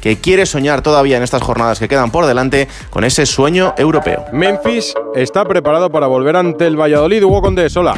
que 0.00 0.16
quiere 0.18 0.46
soñar 0.46 0.82
todavía 0.82 1.16
en 1.16 1.22
estas 1.22 1.42
jornadas 1.42 1.78
que 1.78 1.88
quedan 1.88 2.10
por 2.10 2.26
delante 2.26 2.68
con 2.90 3.04
ese 3.04 3.26
sueño 3.26 3.74
europeo. 3.76 4.24
Memphis 4.32 4.94
está 5.14 5.44
preparado 5.44 5.90
para 5.90 6.06
volver 6.06 6.36
ante 6.36 6.66
el 6.66 6.80
Valladolid. 6.80 7.22
Hugo 7.24 7.42
Condés, 7.42 7.76
hola. 7.76 7.96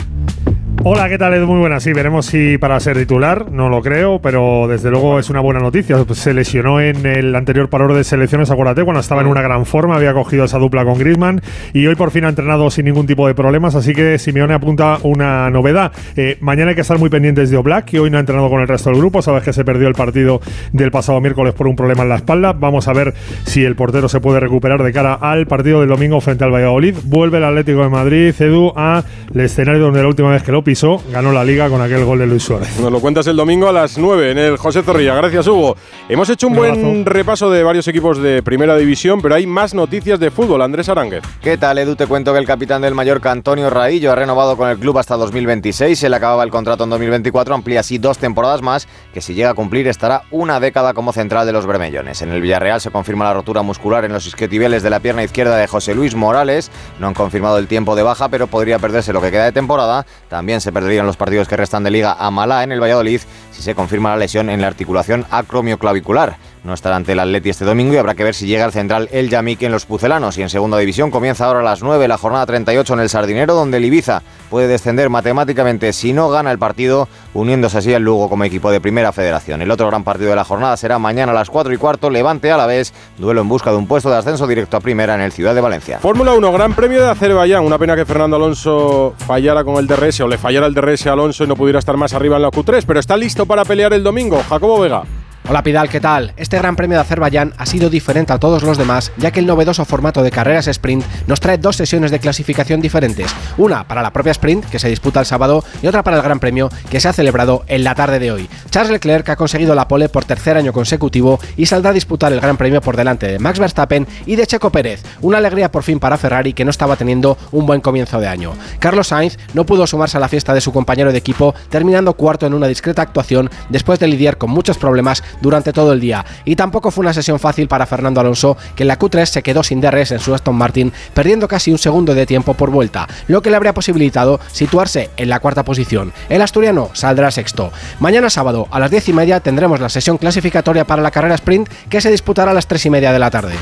Hola, 0.90 1.06
¿qué 1.10 1.18
tal? 1.18 1.38
Muy 1.44 1.58
buena. 1.58 1.80
Sí, 1.80 1.92
veremos 1.92 2.24
si 2.24 2.56
para 2.56 2.80
ser 2.80 2.96
titular, 2.96 3.52
no 3.52 3.68
lo 3.68 3.82
creo, 3.82 4.22
pero 4.22 4.66
desde 4.68 4.90
luego 4.90 5.18
es 5.18 5.28
una 5.28 5.40
buena 5.40 5.60
noticia. 5.60 6.02
Se 6.12 6.32
lesionó 6.32 6.80
en 6.80 7.04
el 7.04 7.36
anterior 7.36 7.68
parón 7.68 7.94
de 7.94 8.02
selecciones, 8.04 8.50
acuérdate, 8.50 8.84
cuando 8.84 9.00
estaba 9.00 9.20
en 9.20 9.26
una 9.26 9.42
gran 9.42 9.66
forma, 9.66 9.96
había 9.96 10.14
cogido 10.14 10.46
esa 10.46 10.56
dupla 10.56 10.86
con 10.86 10.98
Griezmann 10.98 11.42
y 11.74 11.86
hoy 11.86 11.94
por 11.94 12.10
fin 12.10 12.24
ha 12.24 12.30
entrenado 12.30 12.70
sin 12.70 12.86
ningún 12.86 13.06
tipo 13.06 13.26
de 13.26 13.34
problemas, 13.34 13.74
así 13.74 13.92
que 13.92 14.18
Simeone 14.18 14.54
apunta 14.54 14.96
una 15.02 15.50
novedad. 15.50 15.92
Eh, 16.16 16.38
mañana 16.40 16.70
hay 16.70 16.74
que 16.74 16.80
estar 16.80 16.98
muy 16.98 17.10
pendientes 17.10 17.50
de 17.50 17.58
Oblak, 17.58 17.84
que 17.84 18.00
hoy 18.00 18.08
no 18.08 18.16
ha 18.16 18.20
entrenado 18.20 18.48
con 18.48 18.62
el 18.62 18.66
resto 18.66 18.88
del 18.88 18.98
grupo, 18.98 19.20
sabes 19.20 19.42
que 19.42 19.52
se 19.52 19.66
perdió 19.66 19.88
el 19.88 19.94
partido 19.94 20.40
del 20.72 20.90
pasado 20.90 21.20
miércoles 21.20 21.52
por 21.52 21.66
un 21.66 21.76
problema 21.76 22.04
en 22.04 22.08
la 22.08 22.16
espalda. 22.16 22.54
Vamos 22.54 22.88
a 22.88 22.94
ver 22.94 23.12
si 23.44 23.62
el 23.62 23.76
portero 23.76 24.08
se 24.08 24.20
puede 24.20 24.40
recuperar 24.40 24.82
de 24.82 24.90
cara 24.90 25.12
al 25.12 25.46
partido 25.46 25.80
del 25.80 25.90
domingo 25.90 26.18
frente 26.22 26.44
al 26.44 26.50
Valladolid. 26.50 26.96
Vuelve 27.04 27.36
el 27.36 27.44
Atlético 27.44 27.82
de 27.82 27.90
Madrid, 27.90 28.34
Edu, 28.40 28.72
al 28.74 29.04
escenario 29.34 29.82
donde 29.82 30.00
la 30.00 30.08
última 30.08 30.30
vez 30.30 30.42
que 30.42 30.50
lo 30.50 30.64
pisó 30.64 30.77
Ganó 31.10 31.32
la 31.32 31.44
liga 31.44 31.68
con 31.68 31.82
aquel 31.82 32.04
gol 32.04 32.20
de 32.20 32.26
Luis 32.28 32.44
Suárez. 32.44 32.78
Nos 32.78 32.92
lo 32.92 33.00
cuentas 33.00 33.26
el 33.26 33.34
domingo 33.34 33.68
a 33.68 33.72
las 33.72 33.98
9 33.98 34.30
en 34.30 34.38
el 34.38 34.56
José 34.56 34.82
Zorrilla. 34.84 35.14
Gracias, 35.16 35.48
Hugo. 35.48 35.76
Hemos 36.08 36.30
hecho 36.30 36.46
un, 36.46 36.52
Un 36.52 36.58
buen 36.58 37.04
repaso 37.04 37.50
de 37.50 37.64
varios 37.64 37.88
equipos 37.88 38.18
de 38.22 38.44
primera 38.44 38.76
división, 38.76 39.20
pero 39.20 39.34
hay 39.34 39.44
más 39.44 39.74
noticias 39.74 40.20
de 40.20 40.30
fútbol. 40.30 40.62
Andrés 40.62 40.88
Aránguez. 40.88 41.24
¿Qué 41.42 41.58
tal, 41.58 41.78
Edu? 41.78 41.96
Te 41.96 42.06
cuento 42.06 42.32
que 42.32 42.38
el 42.38 42.46
capitán 42.46 42.82
del 42.82 42.94
Mallorca, 42.94 43.32
Antonio 43.32 43.70
Raillo, 43.70 44.12
ha 44.12 44.14
renovado 44.14 44.56
con 44.56 44.68
el 44.68 44.78
club 44.78 44.98
hasta 44.98 45.16
2026. 45.16 45.98
Se 45.98 46.08
le 46.08 46.14
acababa 46.14 46.44
el 46.44 46.50
contrato 46.50 46.84
en 46.84 46.90
2024, 46.90 47.56
amplía 47.56 47.80
así 47.80 47.98
dos 47.98 48.18
temporadas 48.18 48.62
más, 48.62 48.86
que 49.12 49.20
si 49.20 49.34
llega 49.34 49.50
a 49.50 49.54
cumplir 49.54 49.88
estará 49.88 50.22
una 50.30 50.60
década 50.60 50.94
como 50.94 51.12
central 51.12 51.44
de 51.44 51.52
los 51.52 51.66
bermellones. 51.66 52.22
En 52.22 52.30
el 52.30 52.40
Villarreal 52.40 52.80
se 52.80 52.90
confirma 52.90 53.24
la 53.24 53.34
rotura 53.34 53.62
muscular 53.62 54.04
en 54.04 54.12
los 54.12 54.26
isquiotibiales 54.26 54.82
de 54.84 54.90
la 54.90 55.00
pierna 55.00 55.24
izquierda 55.24 55.56
de 55.56 55.66
José 55.66 55.94
Luis 55.94 56.14
Morales. 56.14 56.70
No 57.00 57.08
han 57.08 57.14
confirmado 57.14 57.58
el 57.58 57.66
tiempo 57.66 57.96
de 57.96 58.02
baja, 58.04 58.28
pero 58.28 58.46
podría 58.46 58.78
perderse 58.78 59.12
lo 59.12 59.20
que 59.20 59.30
queda 59.30 59.44
de 59.44 59.52
temporada. 59.52 60.06
También 60.28 60.57
se 60.60 60.72
perderían 60.72 61.06
los 61.06 61.16
partidos 61.16 61.48
que 61.48 61.56
restan 61.56 61.84
de 61.84 61.90
liga 61.90 62.16
a 62.18 62.30
Malá 62.30 62.62
en 62.62 62.72
el 62.72 62.82
Valladolid 62.82 63.20
si 63.52 63.62
se 63.62 63.74
confirma 63.74 64.10
la 64.10 64.16
lesión 64.16 64.50
en 64.50 64.60
la 64.60 64.66
articulación 64.66 65.26
acromioclavicular. 65.30 66.36
No 66.68 66.74
estará 66.74 66.96
ante 66.96 67.12
el 67.12 67.18
Atleti 67.18 67.48
este 67.48 67.64
domingo 67.64 67.94
y 67.94 67.96
habrá 67.96 68.14
que 68.14 68.22
ver 68.22 68.34
si 68.34 68.46
llega 68.46 68.66
al 68.66 68.72
central 68.72 69.08
El 69.10 69.30
Yamik 69.30 69.62
en 69.62 69.72
los 69.72 69.86
Pucelanos. 69.86 70.36
Y 70.36 70.42
en 70.42 70.50
segunda 70.50 70.76
división 70.76 71.10
comienza 71.10 71.46
ahora 71.46 71.60
a 71.60 71.62
las 71.62 71.82
9 71.82 72.06
la 72.06 72.18
jornada 72.18 72.44
38 72.44 72.92
en 72.92 73.00
el 73.00 73.08
Sardinero, 73.08 73.54
donde 73.54 73.78
el 73.78 73.86
Ibiza 73.86 74.20
puede 74.50 74.68
descender 74.68 75.08
matemáticamente 75.08 75.94
si 75.94 76.12
no 76.12 76.28
gana 76.28 76.52
el 76.52 76.58
partido, 76.58 77.08
uniéndose 77.32 77.78
así 77.78 77.94
al 77.94 78.02
Lugo 78.02 78.28
como 78.28 78.44
equipo 78.44 78.70
de 78.70 78.82
primera 78.82 79.12
federación. 79.12 79.62
El 79.62 79.70
otro 79.70 79.86
gran 79.86 80.04
partido 80.04 80.28
de 80.28 80.36
la 80.36 80.44
jornada 80.44 80.76
será 80.76 80.98
mañana 80.98 81.32
a 81.32 81.34
las 81.34 81.48
4 81.48 81.72
y 81.72 81.78
cuarto, 81.78 82.10
Levante 82.10 82.52
a 82.52 82.58
la 82.58 82.66
vez, 82.66 82.92
duelo 83.16 83.40
en 83.40 83.48
busca 83.48 83.70
de 83.70 83.78
un 83.78 83.86
puesto 83.86 84.10
de 84.10 84.18
ascenso 84.18 84.46
directo 84.46 84.76
a 84.76 84.80
primera 84.80 85.14
en 85.14 85.22
el 85.22 85.32
Ciudad 85.32 85.54
de 85.54 85.62
Valencia. 85.62 86.00
Fórmula 86.00 86.34
1, 86.34 86.52
Gran 86.52 86.74
Premio 86.74 87.00
de 87.00 87.08
Azerbaiyán. 87.08 87.64
Una 87.64 87.78
pena 87.78 87.96
que 87.96 88.04
Fernando 88.04 88.36
Alonso 88.36 89.14
fallara 89.16 89.64
con 89.64 89.76
el 89.76 89.86
DRS 89.86 90.20
o 90.20 90.28
le 90.28 90.36
fallara 90.36 90.66
el 90.66 90.74
DRS 90.74 91.06
a 91.06 91.14
Alonso 91.14 91.44
y 91.44 91.46
no 91.46 91.56
pudiera 91.56 91.78
estar 91.78 91.96
más 91.96 92.12
arriba 92.12 92.36
en 92.36 92.42
la 92.42 92.50
Q3, 92.50 92.84
pero 92.86 93.00
está 93.00 93.16
listo 93.16 93.46
para 93.46 93.64
pelear 93.64 93.94
el 93.94 94.02
domingo. 94.02 94.42
Jacobo 94.46 94.80
Vega. 94.80 95.04
Hola 95.50 95.62
Pidal, 95.62 95.88
¿qué 95.88 95.98
tal? 95.98 96.34
Este 96.36 96.58
Gran 96.58 96.76
Premio 96.76 96.98
de 96.98 97.00
Azerbaiyán 97.00 97.54
ha 97.56 97.64
sido 97.64 97.88
diferente 97.88 98.34
a 98.34 98.38
todos 98.38 98.62
los 98.62 98.76
demás, 98.76 99.12
ya 99.16 99.30
que 99.30 99.40
el 99.40 99.46
novedoso 99.46 99.86
formato 99.86 100.22
de 100.22 100.30
carreras 100.30 100.66
sprint 100.66 101.02
nos 101.26 101.40
trae 101.40 101.56
dos 101.56 101.74
sesiones 101.74 102.10
de 102.10 102.18
clasificación 102.18 102.82
diferentes. 102.82 103.34
Una 103.56 103.88
para 103.88 104.02
la 104.02 104.12
propia 104.12 104.32
sprint, 104.32 104.66
que 104.66 104.78
se 104.78 104.90
disputa 104.90 105.20
el 105.20 105.26
sábado, 105.26 105.64
y 105.82 105.86
otra 105.86 106.04
para 106.04 106.18
el 106.18 106.22
Gran 106.22 106.38
Premio, 106.38 106.68
que 106.90 107.00
se 107.00 107.08
ha 107.08 107.14
celebrado 107.14 107.64
en 107.66 107.82
la 107.82 107.94
tarde 107.94 108.18
de 108.18 108.30
hoy. 108.30 108.46
Charles 108.68 108.92
Leclerc 108.92 109.26
ha 109.30 109.36
conseguido 109.36 109.74
la 109.74 109.88
pole 109.88 110.10
por 110.10 110.26
tercer 110.26 110.58
año 110.58 110.74
consecutivo 110.74 111.40
y 111.56 111.64
saldrá 111.64 111.92
a 111.92 111.94
disputar 111.94 112.30
el 112.30 112.42
Gran 112.42 112.58
Premio 112.58 112.82
por 112.82 112.98
delante 112.98 113.26
de 113.26 113.38
Max 113.38 113.58
Verstappen 113.58 114.06
y 114.26 114.36
de 114.36 114.46
Checo 114.46 114.68
Pérez. 114.68 115.02
Una 115.22 115.38
alegría 115.38 115.72
por 115.72 115.82
fin 115.82 115.98
para 115.98 116.18
Ferrari, 116.18 116.52
que 116.52 116.66
no 116.66 116.70
estaba 116.70 116.96
teniendo 116.96 117.38
un 117.52 117.64
buen 117.64 117.80
comienzo 117.80 118.20
de 118.20 118.28
año. 118.28 118.52
Carlos 118.80 119.08
Sainz 119.08 119.38
no 119.54 119.64
pudo 119.64 119.86
sumarse 119.86 120.18
a 120.18 120.20
la 120.20 120.28
fiesta 120.28 120.52
de 120.52 120.60
su 120.60 120.74
compañero 120.74 121.10
de 121.10 121.16
equipo, 121.16 121.54
terminando 121.70 122.12
cuarto 122.12 122.44
en 122.44 122.52
una 122.52 122.66
discreta 122.66 123.00
actuación 123.00 123.48
después 123.70 123.98
de 123.98 124.08
lidiar 124.08 124.36
con 124.36 124.50
muchos 124.50 124.76
problemas 124.76 125.22
durante 125.40 125.72
todo 125.72 125.92
el 125.92 126.00
día. 126.00 126.24
Y 126.44 126.56
tampoco 126.56 126.90
fue 126.90 127.02
una 127.02 127.12
sesión 127.12 127.38
fácil 127.38 127.68
para 127.68 127.86
Fernando 127.86 128.20
Alonso, 128.20 128.56
que 128.74 128.84
en 128.84 128.88
la 128.88 128.98
Q3 128.98 129.26
se 129.26 129.42
quedó 129.42 129.62
sin 129.62 129.80
DRS 129.80 130.12
en 130.12 130.20
su 130.20 130.34
Aston 130.34 130.56
Martin, 130.56 130.92
perdiendo 131.14 131.48
casi 131.48 131.70
un 131.70 131.78
segundo 131.78 132.14
de 132.14 132.26
tiempo 132.26 132.54
por 132.54 132.70
vuelta, 132.70 133.08
lo 133.26 133.42
que 133.42 133.50
le 133.50 133.56
habría 133.56 133.74
posibilitado 133.74 134.40
situarse 134.52 135.10
en 135.16 135.28
la 135.28 135.40
cuarta 135.40 135.64
posición. 135.64 136.12
El 136.28 136.42
asturiano 136.42 136.90
saldrá 136.92 137.30
sexto. 137.30 137.72
Mañana 138.00 138.30
sábado 138.30 138.68
a 138.70 138.78
las 138.78 138.90
10 138.90 139.08
y 139.10 139.12
media 139.12 139.40
tendremos 139.40 139.80
la 139.80 139.88
sesión 139.88 140.18
clasificatoria 140.18 140.86
para 140.86 141.02
la 141.02 141.10
carrera 141.10 141.34
sprint 141.34 141.68
que 141.88 142.00
se 142.00 142.10
disputará 142.10 142.50
a 142.50 142.54
las 142.54 142.66
3 142.66 142.86
y 142.86 142.90
media 142.90 143.12
de 143.12 143.18
la 143.18 143.30
tarde. 143.30 143.54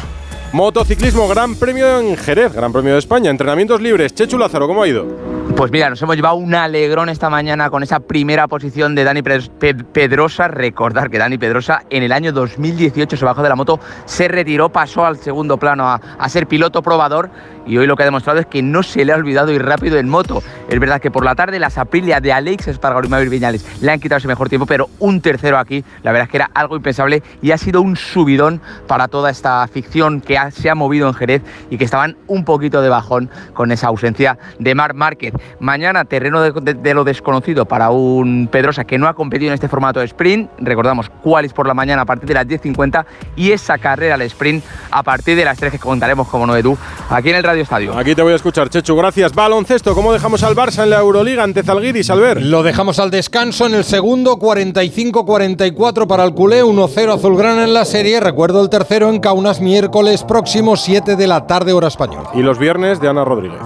Motociclismo, 0.52 1.28
Gran 1.28 1.56
Premio 1.56 2.00
en 2.00 2.16
Jerez, 2.16 2.52
Gran 2.52 2.72
Premio 2.72 2.92
de 2.92 2.98
España. 2.98 3.30
Entrenamientos 3.30 3.80
libres. 3.80 4.14
Chechu 4.14 4.38
Lázaro, 4.38 4.66
¿cómo 4.66 4.82
ha 4.82 4.88
ido? 4.88 5.35
Pues 5.56 5.72
mira, 5.72 5.88
nos 5.88 6.02
hemos 6.02 6.16
llevado 6.16 6.34
un 6.36 6.54
alegrón 6.54 7.08
esta 7.08 7.30
mañana 7.30 7.70
con 7.70 7.82
esa 7.82 7.98
primera 8.00 8.46
posición 8.46 8.94
de 8.94 9.04
Dani 9.04 9.22
Ped- 9.22 9.50
Ped- 9.58 9.86
Pedrosa. 9.86 10.48
Recordar 10.48 11.08
que 11.08 11.16
Dani 11.16 11.38
Pedrosa 11.38 11.82
en 11.88 12.02
el 12.02 12.12
año 12.12 12.30
2018 12.32 13.16
se 13.16 13.24
bajó 13.24 13.42
de 13.42 13.48
la 13.48 13.56
moto, 13.56 13.80
se 14.04 14.28
retiró, 14.28 14.68
pasó 14.68 15.06
al 15.06 15.16
segundo 15.16 15.56
plano 15.56 15.88
a, 15.88 16.28
ser 16.28 16.46
piloto 16.46 16.82
probador 16.82 17.30
y 17.66 17.78
hoy 17.78 17.86
lo 17.86 17.96
que 17.96 18.02
ha 18.02 18.06
demostrado 18.06 18.38
es 18.38 18.46
que 18.46 18.62
no 18.62 18.82
se 18.82 19.04
le 19.06 19.12
ha 19.12 19.16
olvidado 19.16 19.50
ir 19.50 19.64
rápido 19.64 19.96
en 19.98 20.10
moto. 20.10 20.42
Es 20.68 20.78
verdad 20.78 21.00
que 21.00 21.10
por 21.10 21.24
la 21.24 21.34
tarde 21.34 21.58
las 21.58 21.78
Aprilia 21.78 22.20
de 22.20 22.34
Alex 22.34 22.68
Espargaro 22.68 23.06
y 23.06 23.08
Maverick 23.08 23.30
Viñales 23.32 23.64
le 23.80 23.90
han 23.90 23.98
quitado 23.98 24.18
ese 24.18 24.28
mejor 24.28 24.50
tiempo, 24.50 24.66
pero 24.66 24.90
un 24.98 25.22
tercero 25.22 25.56
aquí, 25.58 25.82
la 26.02 26.12
verdad 26.12 26.26
es 26.26 26.30
que 26.30 26.36
era 26.36 26.50
algo 26.52 26.76
impensable 26.76 27.22
y 27.40 27.52
ha 27.52 27.58
sido 27.58 27.80
un 27.80 27.96
subidón 27.96 28.60
para 28.86 29.08
toda 29.08 29.30
esta 29.30 29.66
ficción 29.68 30.20
que 30.20 30.38
se 30.52 30.68
ha 30.68 30.74
movido 30.74 31.08
en 31.08 31.14
Jerez 31.14 31.42
y 31.70 31.78
que 31.78 31.84
estaban 31.84 32.18
un 32.26 32.44
poquito 32.44 32.82
de 32.82 32.90
bajón 32.90 33.30
con 33.54 33.72
esa 33.72 33.86
ausencia 33.86 34.36
de 34.58 34.74
Marc 34.74 34.94
Márquez. 34.94 35.32
Mañana 35.60 36.04
terreno 36.04 36.40
de, 36.42 36.52
de- 36.52 36.74
de 36.74 36.94
lo 36.94 37.04
desconocido 37.04 37.64
para 37.66 37.90
un 37.90 38.48
Pedrosa 38.50 38.84
que 38.84 38.98
no 38.98 39.08
ha 39.08 39.14
competido 39.14 39.48
en 39.50 39.54
este 39.54 39.68
formato 39.68 40.00
de 40.00 40.06
sprint. 40.06 40.50
Recordamos 40.58 41.10
cuáles 41.22 41.52
por 41.52 41.66
la 41.66 41.74
mañana 41.74 42.02
a 42.02 42.04
partir 42.04 42.28
de 42.28 42.34
las 42.34 42.46
10.50 42.46 43.04
y 43.36 43.52
esa 43.52 43.78
carrera 43.78 44.14
al 44.14 44.22
sprint 44.22 44.64
a 44.90 45.02
partir 45.02 45.36
de 45.36 45.44
las 45.44 45.58
3 45.58 45.72
que 45.72 45.78
contaremos 45.78 46.28
como 46.28 46.46
no 46.46 46.56
Edu 46.56 46.76
aquí 47.10 47.30
en 47.30 47.36
el 47.36 47.42
Radio 47.42 47.62
Estadio. 47.62 47.96
Aquí 47.98 48.14
te 48.14 48.22
voy 48.22 48.32
a 48.32 48.36
escuchar, 48.36 48.68
Chechu. 48.68 48.94
Gracias. 48.96 49.34
Baloncesto, 49.34 49.94
¿cómo 49.94 50.12
dejamos 50.12 50.42
al 50.42 50.54
Barça 50.54 50.82
en 50.84 50.90
la 50.90 50.98
Euroliga 51.00 51.42
ante 51.42 51.62
Zalgiris, 51.62 52.10
Albert? 52.10 52.40
Lo 52.40 52.62
dejamos 52.62 52.98
al 52.98 53.10
descanso 53.10 53.66
en 53.66 53.74
el 53.74 53.84
segundo, 53.84 54.36
45-44 54.38 56.06
para 56.06 56.24
el 56.24 56.32
culé, 56.34 56.62
1-0 56.64 57.14
azulgrana 57.14 57.64
en 57.64 57.74
la 57.74 57.84
serie. 57.84 58.20
Recuerdo 58.20 58.62
el 58.62 58.68
tercero 58.70 59.08
en 59.08 59.20
Kaunas, 59.20 59.60
miércoles 59.60 60.22
próximo, 60.24 60.76
7 60.76 61.16
de 61.16 61.26
la 61.26 61.46
tarde, 61.46 61.72
hora 61.72 61.88
española. 61.88 62.30
Y 62.34 62.42
los 62.42 62.58
viernes 62.58 63.00
de 63.00 63.08
Ana 63.08 63.24
Rodríguez. 63.24 63.60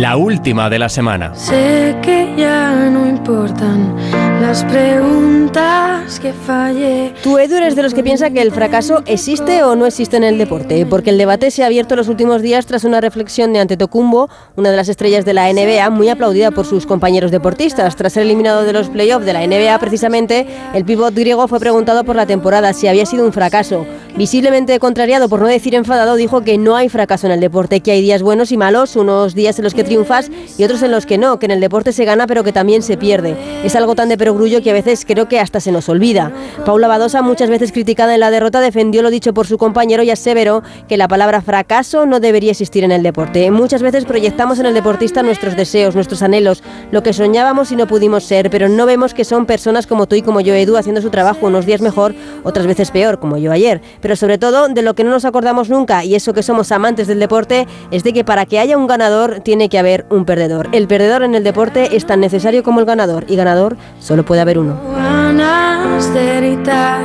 La 0.00 0.16
última 0.16 0.70
de 0.70 0.78
la 0.78 0.88
semana. 0.88 1.34
Sé 1.34 1.96
que 2.02 2.34
ya 2.36 2.88
no 2.90 3.06
importan 3.06 3.94
las 4.42 4.64
preguntas 4.64 6.18
que 6.18 6.32
fallé. 6.32 7.14
Tú, 7.22 7.38
Edu, 7.38 7.54
eres 7.54 7.76
de 7.76 7.82
los 7.84 7.94
que 7.94 8.02
piensa 8.02 8.30
que 8.30 8.42
el 8.42 8.50
fracaso 8.50 9.02
existe 9.06 9.62
o 9.62 9.76
no 9.76 9.86
existe 9.86 10.16
en 10.16 10.24
el 10.24 10.36
deporte, 10.36 10.84
porque 10.84 11.10
el 11.10 11.18
debate 11.18 11.52
se 11.52 11.62
ha 11.62 11.66
abierto 11.66 11.94
los 11.94 12.08
últimos 12.08 12.42
días 12.42 12.66
tras 12.66 12.82
una 12.82 13.00
reflexión 13.00 13.52
de 13.52 13.60
Antetokounmpo, 13.60 14.28
una 14.56 14.72
de 14.72 14.76
las 14.76 14.88
estrellas 14.88 15.24
de 15.24 15.32
la 15.32 15.50
NBA, 15.52 15.88
muy 15.90 16.08
aplaudida 16.08 16.50
por 16.50 16.66
sus 16.66 16.86
compañeros 16.86 17.30
deportistas. 17.30 17.94
Tras 17.94 18.14
ser 18.14 18.24
eliminado 18.24 18.64
de 18.64 18.72
los 18.72 18.88
playoffs 18.88 19.24
de 19.24 19.32
la 19.32 19.46
NBA, 19.46 19.78
precisamente, 19.78 20.48
el 20.74 20.84
pívot 20.84 21.14
griego 21.14 21.46
fue 21.46 21.60
preguntado 21.60 22.02
por 22.02 22.16
la 22.16 22.26
temporada 22.26 22.72
si 22.72 22.88
había 22.88 23.06
sido 23.06 23.24
un 23.24 23.32
fracaso. 23.32 23.86
Visiblemente 24.16 24.78
contrariado, 24.80 25.28
por 25.28 25.40
no 25.40 25.46
decir 25.46 25.74
enfadado, 25.74 26.16
dijo 26.16 26.42
que 26.42 26.58
no 26.58 26.74
hay 26.76 26.88
fracaso 26.88 27.26
en 27.26 27.32
el 27.32 27.40
deporte, 27.40 27.80
que 27.80 27.92
hay 27.92 28.02
días 28.02 28.22
buenos 28.22 28.50
y 28.50 28.56
malos, 28.56 28.96
unos 28.96 29.34
días 29.34 29.58
en 29.58 29.64
los 29.64 29.72
que 29.72 29.84
triunfas 29.84 30.30
y 30.58 30.64
otros 30.64 30.82
en 30.82 30.90
los 30.90 31.06
que 31.06 31.16
no, 31.16 31.38
que 31.38 31.46
en 31.46 31.52
el 31.52 31.60
deporte 31.60 31.92
se 31.92 32.04
gana 32.04 32.26
pero 32.26 32.44
que 32.44 32.52
también 32.52 32.82
se 32.82 32.96
pierde. 32.96 33.36
Es 33.64 33.76
algo 33.76 33.94
tan 33.94 34.08
de 34.08 34.18
perogrullo 34.32 34.62
que 34.62 34.70
a 34.70 34.72
veces 34.72 35.04
creo 35.06 35.28
que 35.28 35.38
hasta 35.38 35.60
se 35.60 35.72
nos 35.72 35.90
olvida. 35.90 36.32
Paula 36.64 36.88
Badosa, 36.88 37.20
muchas 37.20 37.50
veces 37.50 37.70
criticada 37.70 38.14
en 38.14 38.20
la 38.20 38.30
derrota, 38.30 38.60
defendió 38.60 39.02
lo 39.02 39.10
dicho 39.10 39.34
por 39.34 39.46
su 39.46 39.58
compañero 39.58 40.02
y 40.02 40.10
aseveró 40.10 40.62
que 40.88 40.96
la 40.96 41.06
palabra 41.06 41.42
fracaso 41.42 42.06
no 42.06 42.18
debería 42.18 42.52
existir 42.52 42.82
en 42.82 42.92
el 42.92 43.02
deporte. 43.02 43.50
Muchas 43.50 43.82
veces 43.82 44.06
proyectamos 44.06 44.58
en 44.58 44.64
el 44.64 44.72
deportista 44.72 45.22
nuestros 45.22 45.54
deseos, 45.54 45.94
nuestros 45.94 46.22
anhelos, 46.22 46.62
lo 46.92 47.02
que 47.02 47.12
soñábamos 47.12 47.72
y 47.72 47.76
no 47.76 47.86
pudimos 47.86 48.24
ser, 48.24 48.48
pero 48.48 48.70
no 48.70 48.86
vemos 48.86 49.12
que 49.12 49.24
son 49.26 49.44
personas 49.44 49.86
como 49.86 50.06
tú 50.06 50.16
y 50.16 50.22
como 50.22 50.40
yo, 50.40 50.54
Edu, 50.54 50.78
haciendo 50.78 51.02
su 51.02 51.10
trabajo 51.10 51.46
unos 51.46 51.66
días 51.66 51.82
mejor, 51.82 52.14
otras 52.42 52.66
veces 52.66 52.90
peor, 52.90 53.18
como 53.18 53.36
yo 53.36 53.52
ayer. 53.52 53.82
Pero 54.00 54.16
sobre 54.16 54.38
todo, 54.38 54.68
de 54.68 54.80
lo 54.80 54.94
que 54.94 55.04
no 55.04 55.10
nos 55.10 55.26
acordamos 55.26 55.68
nunca, 55.68 56.06
y 56.06 56.14
eso 56.14 56.32
que 56.32 56.42
somos 56.42 56.72
amantes 56.72 57.06
del 57.06 57.20
deporte, 57.20 57.66
es 57.90 58.02
de 58.02 58.14
que 58.14 58.24
para 58.24 58.46
que 58.46 58.58
haya 58.58 58.78
un 58.78 58.86
ganador 58.86 59.40
tiene 59.40 59.68
que 59.68 59.78
haber 59.78 60.06
un 60.08 60.24
perdedor. 60.24 60.70
El 60.72 60.88
perdedor 60.88 61.22
en 61.22 61.34
el 61.34 61.44
deporte 61.44 61.94
es 61.96 62.06
tan 62.06 62.20
necesario 62.20 62.62
como 62.62 62.80
el 62.80 62.86
ganador, 62.86 63.26
y 63.28 63.36
ganador 63.36 63.76
solo 64.00 64.21
puede 64.22 64.40
haber 64.40 64.58
uno. 64.58 64.78
Ganas 64.94 66.12
de 66.14 66.36
gritar, 66.36 67.00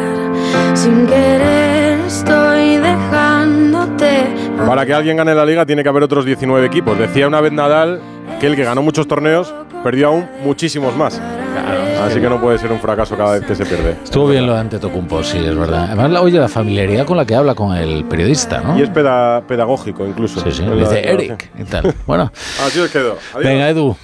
sin 0.76 1.06
querer 1.08 2.00
estoy 2.08 2.78
dejándote. 2.78 4.28
Para 4.66 4.86
que 4.86 4.94
alguien 4.94 5.18
gane 5.18 5.34
la 5.36 5.46
liga 5.46 5.66
tiene 5.66 5.84
que 5.84 5.90
haber 5.90 6.04
otros 6.04 6.26
19 6.26 6.66
equipos. 6.66 6.98
Decía 6.98 7.28
una 7.28 7.42
vez 7.42 7.52
Nadal 7.52 8.00
que 8.40 8.48
el 8.48 8.56
que 8.56 8.64
ganó 8.64 8.82
muchos 8.82 9.08
torneos 9.08 9.54
perdió 9.84 10.08
aún 10.08 10.28
muchísimos 10.44 10.96
más. 10.96 11.22
Así 12.04 12.20
que 12.22 12.30
no 12.30 12.40
puede 12.40 12.58
ser 12.60 12.72
un 12.72 12.80
fracaso 12.80 13.18
cada 13.18 13.34
vez 13.34 13.44
que 13.46 13.56
se 13.56 13.66
pierde. 13.66 13.96
Estuvo 14.04 14.28
bien 14.28 14.46
lo 14.46 14.54
de 14.54 14.60
Antetokounmpo, 14.60 15.24
sí, 15.24 15.40
es 15.40 15.56
verdad. 15.58 15.86
Además, 15.88 16.12
la- 16.12 16.22
oye, 16.22 16.40
la 16.40 16.48
familiaridad 16.48 17.06
con 17.06 17.18
la 17.18 17.26
que 17.26 17.36
habla 17.36 17.56
con 17.56 17.76
el 17.76 18.06
periodista, 18.06 18.62
¿no? 18.62 18.78
Y 18.78 18.84
es 18.84 18.90
peda- 18.90 19.42
pedagógico 19.48 20.06
incluso. 20.06 20.40
Sí, 20.42 20.52
sí, 20.52 20.64
dice. 20.64 21.10
Eric 21.12 21.50
y 21.58 21.64
tal. 21.64 21.94
Bueno, 22.06 22.32
Así 22.66 22.80
os 22.80 22.90
quedó. 22.92 23.18
Adiós. 23.34 23.44
venga, 23.44 23.70
Edu, 23.70 23.98